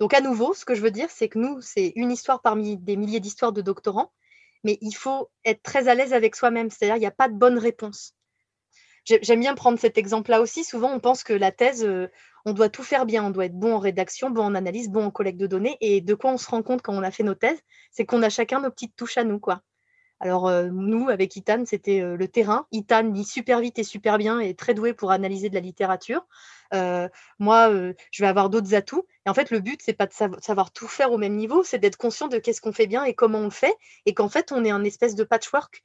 [0.00, 2.78] Donc, à nouveau, ce que je veux dire, c'est que nous, c'est une histoire parmi
[2.78, 4.10] des milliers d'histoires de doctorants,
[4.64, 7.34] mais il faut être très à l'aise avec soi-même, c'est-à-dire, il n'y a pas de
[7.36, 8.16] bonne réponse.
[9.04, 10.62] J'aime bien prendre cet exemple-là aussi.
[10.62, 12.08] Souvent, on pense que la thèse, euh,
[12.44, 13.24] on doit tout faire bien.
[13.24, 15.76] On doit être bon en rédaction, bon en analyse, bon en collecte de données.
[15.80, 17.60] Et de quoi on se rend compte quand on a fait nos thèses?
[17.90, 19.40] C'est qu'on a chacun nos petites touches à nous.
[19.40, 19.62] quoi.
[20.20, 22.66] Alors, euh, nous, avec Itan, c'était euh, le terrain.
[22.70, 26.24] Itan lit super vite et super bien et très doué pour analyser de la littérature.
[27.40, 27.70] moi,
[28.12, 29.04] je vais avoir d'autres atouts.
[29.26, 31.78] Et en fait, le but, c'est pas de savoir tout faire au même niveau, c'est
[31.78, 33.74] d'être conscient de qu'est-ce qu'on fait bien et comment on le fait.
[34.06, 35.82] Et qu'en fait, on est un espèce de patchwork.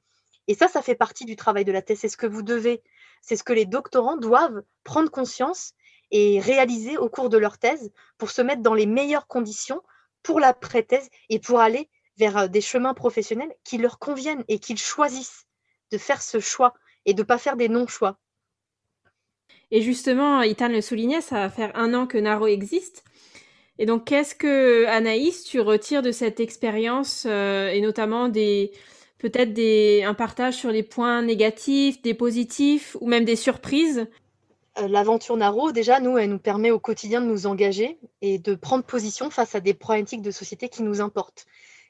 [0.47, 1.99] Et ça, ça fait partie du travail de la thèse.
[1.99, 2.82] C'est ce que vous devez
[3.22, 5.74] c'est ce que les doctorants doivent prendre conscience
[6.11, 9.82] et réaliser au cours de leur thèse pour se mettre dans les meilleures conditions
[10.24, 14.59] pour la pré-thèse et pour aller vers euh, des chemins professionnels qui leur conviennent et
[14.59, 15.45] qu'ils choisissent
[15.91, 16.74] de faire ce choix
[17.05, 18.18] et de ne pas faire des non-choix.
[19.72, 23.03] Et justement, Itan le soulignait, ça va faire un an que Naro existe.
[23.80, 28.72] Et donc, qu'est-ce que, Anaïs, tu retires de cette expérience euh, et notamment des,
[29.18, 34.07] peut-être des, un partage sur les points négatifs, des positifs ou même des surprises
[34.80, 38.55] euh, L'aventure Naro, déjà, nous, elle nous permet au quotidien de nous engager et de
[38.55, 41.45] prendre position face à des problématiques de société qui nous importent.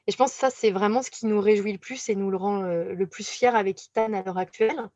[0.06, 2.30] Et je pense que ça, c'est vraiment ce qui nous réjouit le plus et nous
[2.30, 4.88] le rend euh, le plus fiers avec Itan à l'heure actuelle.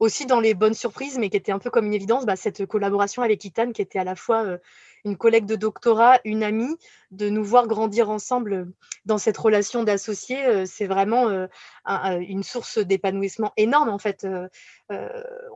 [0.00, 2.66] Aussi dans les bonnes surprises, mais qui était un peu comme une évidence, bah, cette
[2.66, 4.58] collaboration avec Itan qui était à la fois euh,
[5.04, 6.76] une collègue de doctorat, une amie,
[7.10, 8.68] de nous voir grandir ensemble
[9.04, 11.46] dans cette relation d'associés, euh, c'est vraiment euh,
[12.20, 14.24] une source d'épanouissement énorme en fait.
[14.24, 14.48] Euh,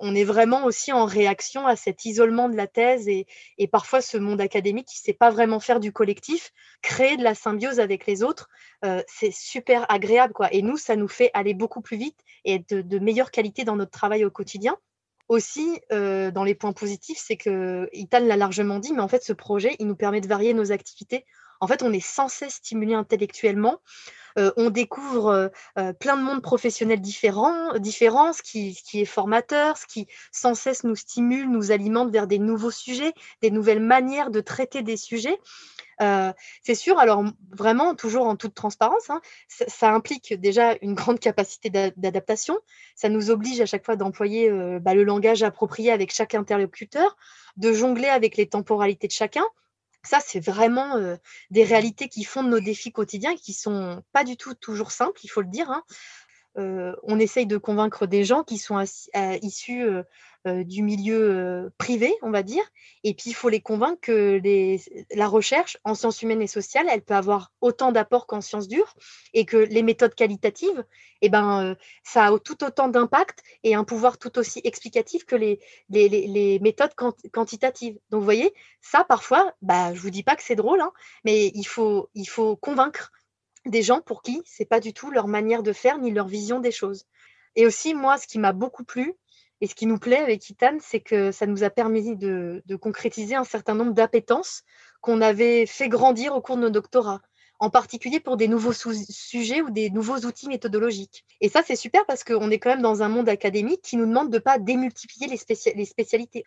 [0.00, 3.26] on est vraiment aussi en réaction à cet isolement de la thèse et,
[3.70, 7.34] parfois ce monde académique qui ne sait pas vraiment faire du collectif, créer de la
[7.34, 8.48] symbiose avec les autres,
[9.08, 10.52] c'est super agréable quoi.
[10.52, 13.76] Et nous, ça nous fait aller beaucoup plus vite et de, de meilleure qualité dans
[13.76, 14.76] notre travail au quotidien.
[15.28, 19.22] Aussi, euh, dans les points positifs, c'est que Itan l'a largement dit, mais en fait,
[19.24, 21.24] ce projet, il nous permet de varier nos activités.
[21.64, 23.80] En fait, on est censé stimuler intellectuellement.
[24.38, 29.86] Euh, on découvre euh, plein de mondes professionnels différents, différents ce, qui, est formateur, ce
[29.86, 34.40] qui sans cesse nous stimule, nous alimente vers des nouveaux sujets, des nouvelles manières de
[34.40, 35.38] traiter des sujets.
[36.02, 41.18] Euh, c'est sûr, alors vraiment, toujours en toute transparence, hein, ça, implique déjà une grande
[41.18, 42.58] capacité d'adaptation.
[42.94, 47.16] Ça nous oblige à chaque fois d'employer euh, bah, le langage approprié avec chaque interlocuteur,
[47.56, 49.44] de jongler avec les temporalités de chacun.
[50.04, 51.16] Ça, c'est vraiment
[51.50, 55.20] des réalités qui fondent nos défis quotidiens et qui sont pas du tout toujours simples,
[55.24, 55.70] il faut le dire.
[55.70, 55.82] Hein.
[56.56, 58.82] On essaye de convaincre des gens qui sont
[59.42, 59.84] issus
[60.46, 62.62] euh, du milieu euh, privé, on va dire.
[63.02, 64.42] Et puis, il faut les convaincre que
[65.14, 68.94] la recherche en sciences humaines et sociales, elle peut avoir autant d'apports qu'en sciences dures
[69.32, 70.84] et que les méthodes qualitatives,
[71.22, 75.34] eh ben, euh, ça a tout autant d'impact et un pouvoir tout aussi explicatif que
[75.34, 76.92] les, méthodes
[77.32, 77.98] quantitatives.
[78.10, 78.52] Donc, vous voyez,
[78.82, 80.92] ça, parfois, bah, je ne vous dis pas que c'est drôle, hein,
[81.24, 82.10] mais il faut
[82.60, 83.12] convaincre
[83.66, 86.60] des gens pour qui c'est pas du tout leur manière de faire ni leur vision
[86.60, 87.04] des choses.
[87.56, 89.14] Et aussi, moi, ce qui m'a beaucoup plu,
[89.60, 93.34] et ce qui nous plaît avec Itan, c'est que ça nous a permis de, concrétiser
[93.34, 94.62] un certain nombre d'appétences
[95.00, 97.22] qu'on avait fait grandir au cours de nos doctorats,
[97.60, 101.24] en particulier pour des nouveaux sujets ou des nouveaux outils méthodologiques.
[101.40, 104.06] Et ça, c'est super parce qu'on est quand même dans un monde académique qui nous
[104.06, 106.44] demande de ne pas démultiplier les, spécialités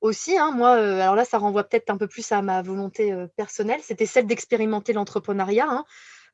[0.00, 3.12] aussi, hein, moi, euh, alors là, ça renvoie peut-être un peu plus à ma volonté
[3.12, 5.66] euh, personnelle, c'était celle d'expérimenter l'entrepreneuriat.
[5.68, 5.84] Hein.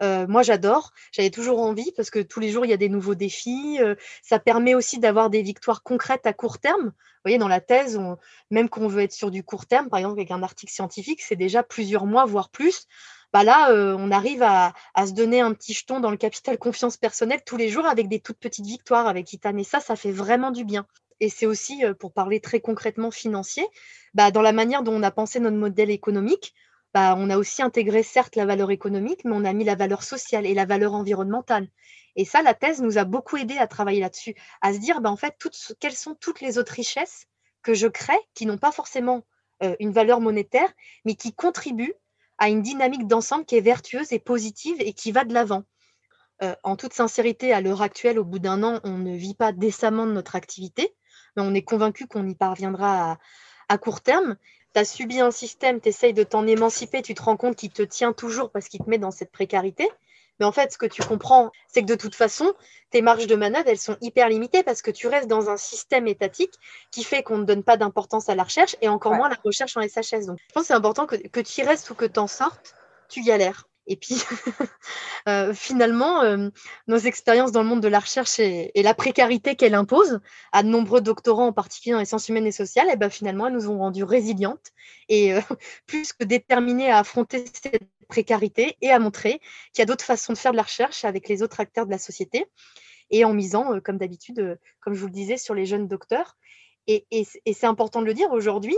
[0.00, 0.92] Moi, j'adore.
[1.12, 3.78] J'avais toujours envie parce que tous les jours, il y a des nouveaux défis.
[4.22, 6.86] Ça permet aussi d'avoir des victoires concrètes à court terme.
[6.86, 7.98] Vous voyez, dans la thèse,
[8.50, 11.36] même qu'on veut être sur du court terme, par exemple avec un article scientifique, c'est
[11.36, 12.86] déjà plusieurs mois, voire plus.
[13.32, 14.74] bah là, on arrive à,
[15.06, 18.20] se donner un petit jeton dans le capital confiance personnelle tous les jours avec des
[18.20, 19.56] toutes petites victoires avec Itan.
[19.56, 20.86] Et ça, ça fait vraiment du bien.
[21.20, 23.66] Et c'est aussi, pour parler très concrètement financier,
[24.14, 26.54] bah, dans la manière dont on a pensé notre modèle économique,
[26.94, 30.02] bah, on a aussi intégré certes la valeur économique, mais on a mis la valeur
[30.02, 31.68] sociale et la valeur environnementale.
[32.16, 35.10] Et ça, la thèse nous a beaucoup aidé à travailler là-dessus, à se dire, bah,
[35.10, 35.36] en fait,
[35.80, 37.26] quelles sont toutes les autres richesses
[37.62, 39.24] que je crée qui n'ont pas forcément
[39.62, 40.72] euh, une valeur monétaire,
[41.04, 41.94] mais qui contribuent
[42.38, 45.64] à une dynamique d'ensemble qui est vertueuse et positive et qui va de l'avant.
[46.42, 49.52] Euh, en toute sincérité, à l'heure actuelle, au bout d'un an, on ne vit pas
[49.52, 50.94] décemment de notre activité,
[51.36, 53.18] mais on est convaincu qu'on y parviendra
[53.68, 54.36] à, court terme.
[54.74, 57.70] Tu as subi un système, tu essayes de t'en émanciper, tu te rends compte qu'il
[57.70, 59.88] te tient toujours parce qu'il te met dans cette précarité.
[60.40, 62.52] Mais en fait, ce que tu comprends, c'est que de toute façon,
[62.90, 66.08] tes marges de manœuvre, elles sont hyper limitées parce que tu restes dans un système
[66.08, 66.54] étatique
[66.90, 69.38] qui fait qu'on ne donne pas d'importance à la recherche et encore moins à la
[69.44, 70.26] recherche en SHS.
[70.26, 72.26] Donc, je pense que c'est important que, que tu y restes ou que tu en
[72.26, 72.74] sortes,
[73.08, 73.68] tu galères.
[73.86, 74.16] Et puis,
[75.28, 76.48] euh, finalement, euh,
[76.86, 80.20] nos expériences dans le monde de la recherche et, la précarité qu'elle impose
[80.52, 83.10] à de nombreux doctorants, en particulier dans les sciences humaines et sociales, et eh ben,
[83.10, 84.72] finalement, elles nous ont rendues résilientes
[85.08, 85.40] et euh,
[85.86, 89.40] plus que déterminées à affronter cette précarité et à montrer
[89.72, 91.90] qu'il y a d'autres façons de faire de la recherche avec les autres acteurs de
[91.90, 92.46] la société
[93.10, 96.36] et en misant, comme d'habitude, comme je vous le disais, sur les jeunes docteurs.
[96.86, 97.06] Et,
[97.52, 98.76] c'est important de le dire, aujourd'hui,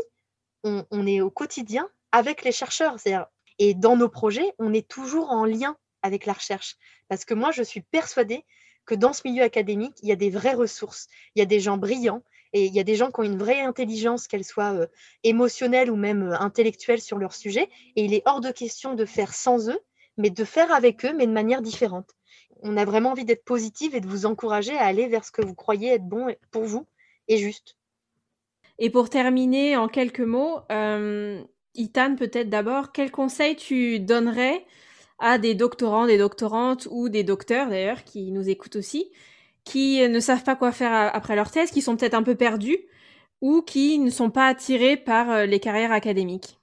[0.65, 2.99] on, on est au quotidien avec les chercheurs.
[2.99, 3.27] C'est-à-dire,
[3.59, 6.77] et dans nos projets, on est toujours en lien avec la recherche.
[7.09, 8.45] Parce que moi, je suis persuadée
[8.85, 11.09] que dans ce milieu académique, il y a des vraies ressources.
[11.35, 13.39] Il y a des gens brillants et il y a des gens qui ont une
[13.39, 14.87] vraie intelligence, qu'elle soit euh,
[15.25, 17.69] émotionnelle ou même euh, intellectuelle sur leur sujet.
[17.97, 19.81] Et il est hors de question de faire sans eux,
[20.17, 22.11] mais de faire avec eux, mais de manière différente.
[22.63, 25.45] On a vraiment envie d'être positive et de vous encourager à aller vers ce que
[25.45, 26.87] vous croyez être bon pour vous
[27.29, 27.77] et juste.
[28.79, 31.43] Et pour terminer, en quelques mots, euh,
[31.77, 34.65] Itan, peut-être d'abord, quel conseil tu donnerais
[35.19, 39.11] à des doctorants, des doctorantes ou des docteurs d'ailleurs qui nous écoutent aussi,
[39.65, 42.79] qui ne savent pas quoi faire après leur thèse, qui sont peut-être un peu perdus
[43.41, 46.59] ou qui ne sont pas attirés par euh, les carrières académiques?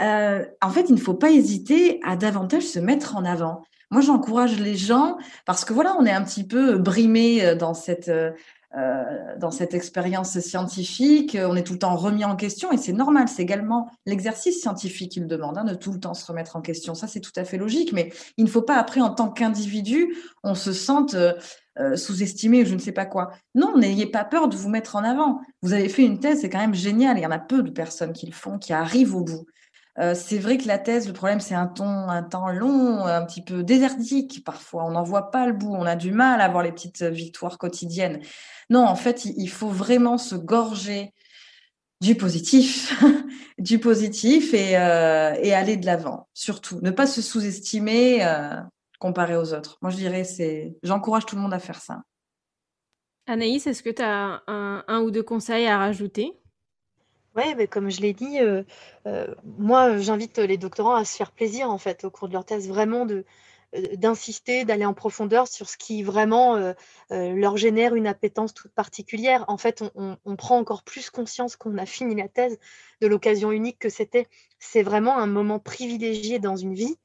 [0.00, 3.62] Euh, En fait, il ne faut pas hésiter à davantage se mettre en avant.
[3.90, 7.74] Moi, j'encourage les gens parce que voilà, on est un petit peu brimé euh, dans
[7.74, 8.10] cette
[8.76, 12.92] euh, dans cette expérience scientifique, on est tout le temps remis en question et c'est
[12.92, 13.26] normal.
[13.28, 16.60] C'est également l'exercice scientifique qui le demande, hein, de tout le temps se remettre en
[16.60, 16.94] question.
[16.94, 20.14] Ça, c'est tout à fait logique, mais il ne faut pas après, en tant qu'individu,
[20.44, 21.32] on se sente euh,
[21.80, 23.30] euh, sous-estimé ou je ne sais pas quoi.
[23.56, 25.40] Non, n'ayez pas peur de vous mettre en avant.
[25.62, 27.18] Vous avez fait une thèse, c'est quand même génial.
[27.18, 29.46] Il y en a peu de personnes qui le font, qui arrivent au bout.
[29.98, 33.24] Euh, c'est vrai que la thèse, le problème, c'est un temps, un temps long, un
[33.26, 34.84] petit peu désertique parfois.
[34.84, 35.74] On n'en voit pas le bout.
[35.74, 38.20] On a du mal à avoir les petites victoires quotidiennes.
[38.70, 41.12] Non, en fait, il faut vraiment se gorger
[42.00, 43.02] du positif,
[43.58, 46.28] du positif euh, et, aller de l'avant.
[46.34, 48.56] Surtout, ne pas se sous-estimer euh,
[48.98, 49.78] comparé aux autres.
[49.82, 52.02] Moi, je dirais, c'est, j'encourage tout le monde à faire ça.
[53.26, 56.39] Anaïs, est-ce que tu as un ou deux conseils à rajouter?
[57.36, 58.64] Oui, mais comme je l'ai dit, euh,
[59.06, 62.44] euh, moi, j'invite les doctorants à se faire plaisir, en fait, au cours de leur
[62.44, 63.24] thèse, vraiment de,
[63.76, 66.74] euh, d'insister, d'aller en profondeur sur ce qui vraiment
[67.10, 69.44] leur génère une appétence toute particulière.
[69.46, 72.58] En fait, on, on prend encore plus conscience qu'on a fini la thèse
[73.00, 74.26] de l'occasion unique que c'était.
[74.58, 76.96] C'est vraiment un moment privilégié dans une vie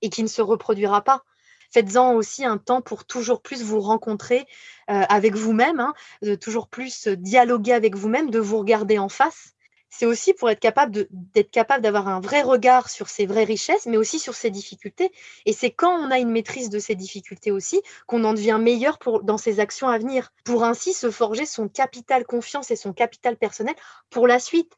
[0.00, 1.22] et qui ne se reproduira pas.
[1.70, 4.46] Faites-en aussi un temps pour toujours plus vous rencontrer
[4.86, 9.55] avec vous-même, hein, de toujours plus dialoguer avec vous-même, de vous regarder en face
[9.88, 13.86] c'est aussi pour être capable d'être capable d'avoir un vrai regard sur ses vraies richesses,
[13.86, 15.10] mais aussi sur ses difficultés.
[15.46, 18.98] Et c'est quand on a une maîtrise de ces difficultés aussi qu'on en devient meilleur
[19.22, 23.36] dans ses actions à venir, pour ainsi se forger son capital confiance et son capital
[23.36, 23.74] personnel
[24.10, 24.72] pour la suite.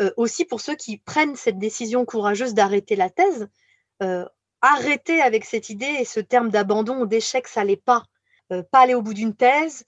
[0.00, 3.48] Euh, aussi pour ceux qui prennent cette décision courageuse d'arrêter la thèse,
[4.02, 4.24] euh,
[4.60, 8.02] arrêter avec cette idée et ce terme d'abandon ou d'échec, ça n'est pas.
[8.52, 9.84] Euh, pas aller au bout d'une thèse,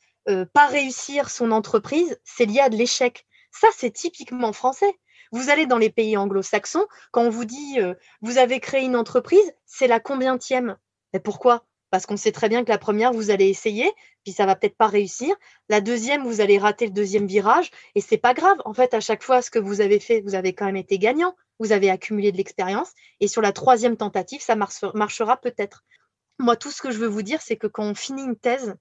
[0.53, 3.26] pas réussir son entreprise, c'est lié à de l'échec.
[3.61, 4.93] Ça, c'est typiquement français.
[5.33, 8.97] Vous allez dans les pays anglo-saxons, quand on vous dit euh, vous avez créé une
[8.97, 10.77] entreprise, c'est la combientième
[11.15, 11.65] Mais pourquoi?
[11.91, 13.91] Parce qu'on sait très bien que la première, vous allez essayer,
[14.25, 15.35] puis ça va peut-être pas réussir.
[15.71, 18.59] La deuxième, vous allez rater le deuxième virage, et c'est pas grave.
[18.67, 20.99] En fait, à chaque fois, ce que vous avez fait, vous avez quand même été
[20.99, 21.35] gagnant.
[21.59, 25.85] Vous avez accumulé de l'expérience, et sur la troisième tentative, ça marchera peut-être.
[26.39, 28.75] Moi, tout ce que je veux vous dire, c'est que quand on finit une thèse,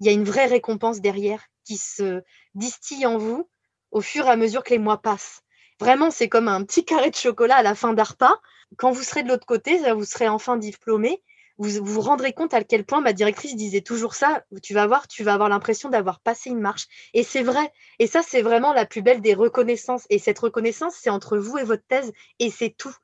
[0.00, 2.22] il y a une vraie récompense derrière qui se
[2.54, 3.48] distille en vous
[3.92, 5.42] au fur et à mesure que les mois passent.
[5.78, 8.34] Vraiment, c'est comme un petit carré de chocolat à la fin d'un repas.
[8.76, 11.22] Quand vous serez de l'autre côté, vous serez enfin diplômé,
[11.58, 14.44] vous vous rendrez compte à quel point ma directrice disait toujours ça.
[14.62, 16.86] Tu vas voir, tu vas avoir l'impression d'avoir passé une marche.
[17.14, 17.72] Et c'est vrai.
[17.98, 20.06] Et ça, c'est vraiment la plus belle des reconnaissances.
[20.10, 22.12] Et cette reconnaissance, c'est entre vous et votre thèse.
[22.38, 22.94] Et c'est tout.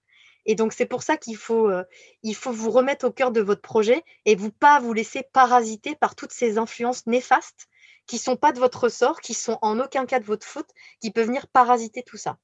[0.47, 1.85] Et donc, c'est pour ça qu'il faut, euh,
[2.23, 6.33] vous remettre au cœur de votre projet et vous pas vous laisser parasiter par toutes
[6.33, 7.69] ces influences néfastes
[8.09, 10.71] qui ne sont pas de votre ressort, qui sont en aucun cas de votre faute,
[11.01, 12.39] qui peuvent venir parasiter tout ça.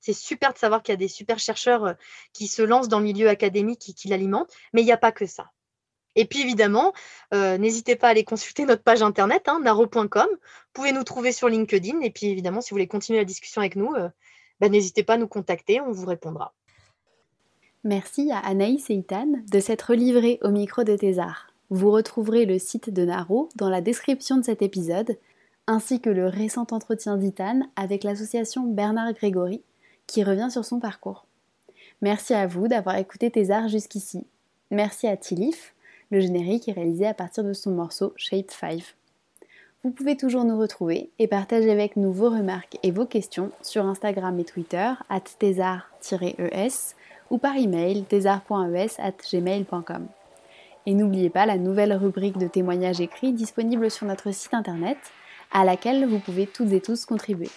[0.00, 1.92] C'est super de savoir qu'il y a des super chercheurs euh,
[2.32, 5.12] qui se lancent dans le milieu académique et qui l'alimentent, mais il n'y a pas
[5.12, 5.50] que ça.
[6.14, 6.92] Et puis évidemment,
[7.34, 10.08] euh, n'hésitez pas à aller consulter notre page internet, hein, naro.com.
[10.10, 10.38] Vous
[10.72, 12.00] pouvez nous trouver sur LinkedIn.
[12.00, 14.08] Et puis évidemment, si vous voulez continuer la discussion avec nous, euh,
[14.60, 16.54] bah, n'hésitez pas à nous contacter, on vous répondra.
[17.84, 21.52] Merci à Anaïs et Itan de s'être livrés au micro de Thésar.
[21.70, 25.18] Vous retrouverez le site de Naro dans la description de cet épisode,
[25.66, 29.62] ainsi que le récent entretien d'Itan avec l'association Bernard Grégory,
[30.06, 31.26] qui revient sur son parcours.
[32.00, 34.24] Merci à vous d'avoir écouté Thésar jusqu'ici.
[34.70, 35.74] Merci à Tilif
[36.10, 38.94] le générique est réalisé à partir de son morceau Shape 5.
[39.84, 43.84] Vous pouvez toujours nous retrouver et partager avec nous vos remarques et vos questions sur
[43.84, 46.94] Instagram et Twitter at thésar-es
[47.30, 50.08] ou par email thésar.es at gmail.com.
[50.88, 54.96] Et n'oubliez pas la nouvelle rubrique de témoignages écrits disponible sur notre site internet
[55.52, 57.50] à laquelle vous pouvez toutes et tous contribuer.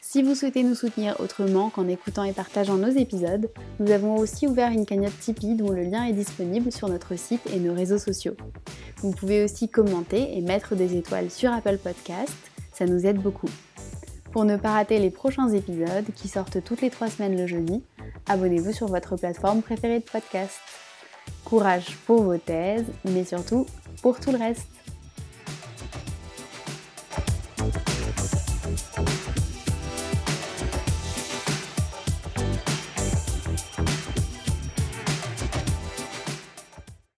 [0.00, 3.48] Si vous souhaitez nous soutenir autrement qu'en écoutant et partageant nos épisodes,
[3.78, 7.48] nous avons aussi ouvert une cagnotte Tipeee dont le lien est disponible sur notre site
[7.54, 8.34] et nos réseaux sociaux.
[8.96, 12.36] Vous pouvez aussi commenter et mettre des étoiles sur Apple Podcast,
[12.72, 13.50] ça nous aide beaucoup.
[14.32, 17.84] Pour ne pas rater les prochains épisodes qui sortent toutes les trois semaines le jeudi,
[18.26, 20.58] abonnez-vous sur votre plateforme préférée de podcast.
[21.44, 23.66] Courage pour vos thèses, mais surtout
[24.02, 24.68] pour tout le reste.